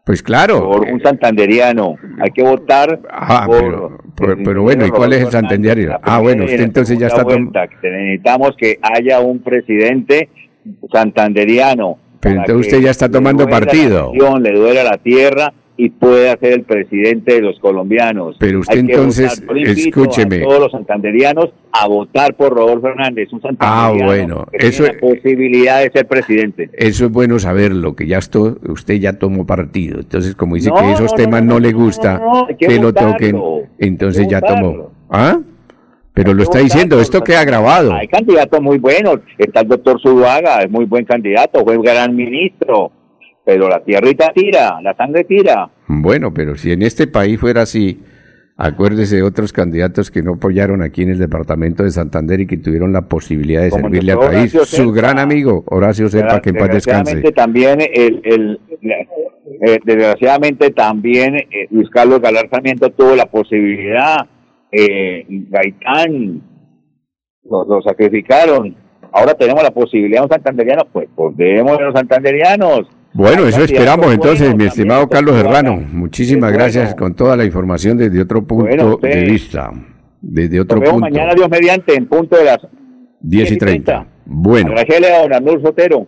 Pues 0.04 0.22
claro. 0.22 0.70
Por 0.70 0.80
un 0.82 1.00
santanderiano. 1.00 1.96
Hay 2.20 2.30
que 2.30 2.42
votar. 2.42 3.00
Ah, 3.10 3.46
pero, 3.48 4.38
pero, 4.44 4.62
bueno, 4.62 4.86
¿y 4.86 4.90
cuál 4.90 5.12
es 5.12 5.22
el 5.22 5.30
santanderiano? 5.30 5.98
Ah, 6.02 6.18
bueno, 6.20 6.44
usted 6.44 6.60
entonces 6.60 6.98
ya 6.98 7.06
está. 7.08 7.22
Vuelta, 7.22 7.68
necesitamos 7.82 8.56
que 8.56 8.78
haya 8.82 9.20
un 9.20 9.40
presidente 9.40 10.28
santanderiano. 10.92 11.98
Pero 12.20 12.36
entonces 12.36 12.66
usted 12.66 12.80
ya 12.82 12.90
está 12.90 13.08
tomando 13.08 13.48
partido. 13.48 14.12
le 14.12 14.52
duele 14.52 14.80
a 14.80 14.84
la 14.84 14.98
tierra 14.98 15.52
y 15.82 15.88
puede 15.88 16.28
ser 16.40 16.52
el 16.52 16.62
presidente 16.64 17.36
de 17.36 17.40
los 17.40 17.58
colombianos. 17.58 18.36
Pero 18.38 18.60
usted 18.60 18.80
entonces, 18.80 19.42
escúcheme. 19.56 20.36
A 20.36 20.42
todos 20.42 20.60
los 20.60 20.72
santanderianos 20.72 21.54
a 21.72 21.88
votar 21.88 22.34
por 22.34 22.52
Rodolfo 22.52 22.88
Hernández, 22.88 23.32
un 23.32 23.40
Ah, 23.60 23.90
bueno, 23.96 24.46
eso 24.52 24.84
es 24.84 24.98
posibilidad 24.98 25.80
de 25.80 25.90
ser 25.90 26.06
presidente. 26.06 26.68
Eso 26.74 27.06
es 27.06 27.10
bueno 27.10 27.38
saberlo, 27.38 27.96
que 27.96 28.06
ya 28.06 28.18
esto, 28.18 28.58
usted 28.68 28.96
ya 28.96 29.14
tomó 29.14 29.46
partido. 29.46 30.00
Entonces, 30.00 30.34
como 30.34 30.56
dice 30.56 30.70
que 30.70 30.92
esos 30.92 31.14
temas 31.14 31.42
no, 31.42 31.58
le 31.58 31.72
gusta 31.72 32.20
que, 32.58 32.78
lo 32.78 32.92
toquen, 32.92 33.40
entonces 33.78 34.28
ya 34.28 34.42
tomó. 34.42 34.90
¿Ah? 35.08 35.40
Pero 36.12 36.34
lo 36.34 36.42
está 36.42 36.58
diciendo, 36.58 37.00
esto 37.00 37.22
queda 37.22 37.42
grabado. 37.44 37.94
Hay 37.94 38.08
candidatos 38.08 38.60
muy 38.60 38.76
buenos. 38.76 39.20
Está 39.38 39.60
el 39.60 39.68
doctor 39.68 39.98
Zuluaga, 40.02 40.60
es 40.60 40.70
muy 40.70 40.84
buen 40.84 41.06
candidato, 41.06 41.64
fue 41.64 41.78
gran 41.78 42.14
ministro 42.14 42.92
pero 43.44 43.68
la 43.68 43.82
tierrita 43.82 44.32
tira, 44.34 44.80
la 44.82 44.94
sangre 44.94 45.24
tira. 45.24 45.70
Bueno, 45.88 46.32
pero 46.32 46.56
si 46.56 46.72
en 46.72 46.82
este 46.82 47.06
país 47.06 47.40
fuera 47.40 47.62
así, 47.62 48.00
acuérdese 48.56 49.16
de 49.16 49.22
otros 49.22 49.52
candidatos 49.52 50.10
que 50.10 50.22
no 50.22 50.34
apoyaron 50.34 50.82
aquí 50.82 51.02
en 51.02 51.10
el 51.10 51.18
departamento 51.18 51.82
de 51.82 51.90
Santander 51.90 52.40
y 52.40 52.46
que 52.46 52.58
tuvieron 52.58 52.92
la 52.92 53.08
posibilidad 53.08 53.62
de 53.62 53.70
servirle 53.70 54.12
al 54.12 54.18
país. 54.18 54.52
Su 54.64 54.92
gran 54.92 55.18
amigo, 55.18 55.64
Horacio 55.66 56.08
Serpa, 56.08 56.40
que 56.40 56.50
en 56.50 56.56
paz 56.56 56.68
descanse. 56.70 57.22
También 57.32 57.80
el, 57.80 58.20
el, 58.24 58.60
eh, 59.62 59.78
desgraciadamente 59.84 60.70
también 60.70 61.36
eh, 61.36 61.66
Luis 61.70 61.88
Carlos 61.90 62.20
Galarzamiento 62.20 62.90
tuvo 62.90 63.16
la 63.16 63.26
posibilidad, 63.26 64.28
eh, 64.70 65.24
Gaitán, 65.28 66.42
lo, 67.44 67.82
sacrificaron. 67.82 68.76
Ahora 69.12 69.34
tenemos 69.34 69.62
la 69.62 69.72
posibilidad 69.72 70.20
de 70.20 70.24
un 70.26 70.30
santanderiano, 70.30 70.84
pues, 70.92 71.08
pues 71.16 71.36
demos 71.36 71.80
los 71.80 71.94
santanderianos 71.94 72.86
bueno, 73.12 73.46
eso 73.46 73.64
esperamos 73.64 74.12
entonces, 74.12 74.54
mi 74.54 74.64
estimado 74.64 75.08
Carlos 75.08 75.36
Herrano. 75.36 75.76
Muchísimas 75.76 76.52
gracias 76.52 76.94
con 76.94 77.14
toda 77.14 77.36
la 77.36 77.44
información 77.44 77.98
desde 77.98 78.20
otro 78.20 78.46
punto 78.46 78.98
de 79.02 79.24
vista. 79.24 79.70
Desde 80.20 80.60
otro 80.60 80.80
punto. 80.80 81.00
mañana, 81.00 81.34
Dios 81.34 81.48
mediante, 81.48 81.94
en 81.94 82.06
punto 82.06 82.36
de 82.36 82.44
las 82.44 82.58
10 83.20 83.52
y 83.52 83.58
30. 83.58 84.06
Bueno. 84.26 84.74
A 84.76 85.40
don 85.40 85.62
Sotero. 85.62 86.06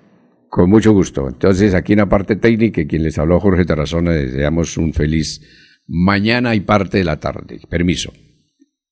Con 0.49 0.69
mucho 0.69 0.93
gusto. 0.93 1.29
Entonces, 1.29 1.75
aquí 1.75 1.95
en 1.95 2.01
la 2.01 2.09
parte 2.09 2.37
técnica, 2.37 2.87
quien 2.87 3.03
les 3.03 3.19
habló 3.19 3.41
Jorge 3.41 3.65
Tarazona, 3.65 4.13
deseamos 4.13 4.77
un 4.77 4.93
feliz 4.93 5.41
mañana 5.87 6.55
y 6.55 6.61
parte 6.61 6.99
de 6.99 7.05
la 7.05 7.19
tarde. 7.19 7.61
Permiso. 7.69 8.13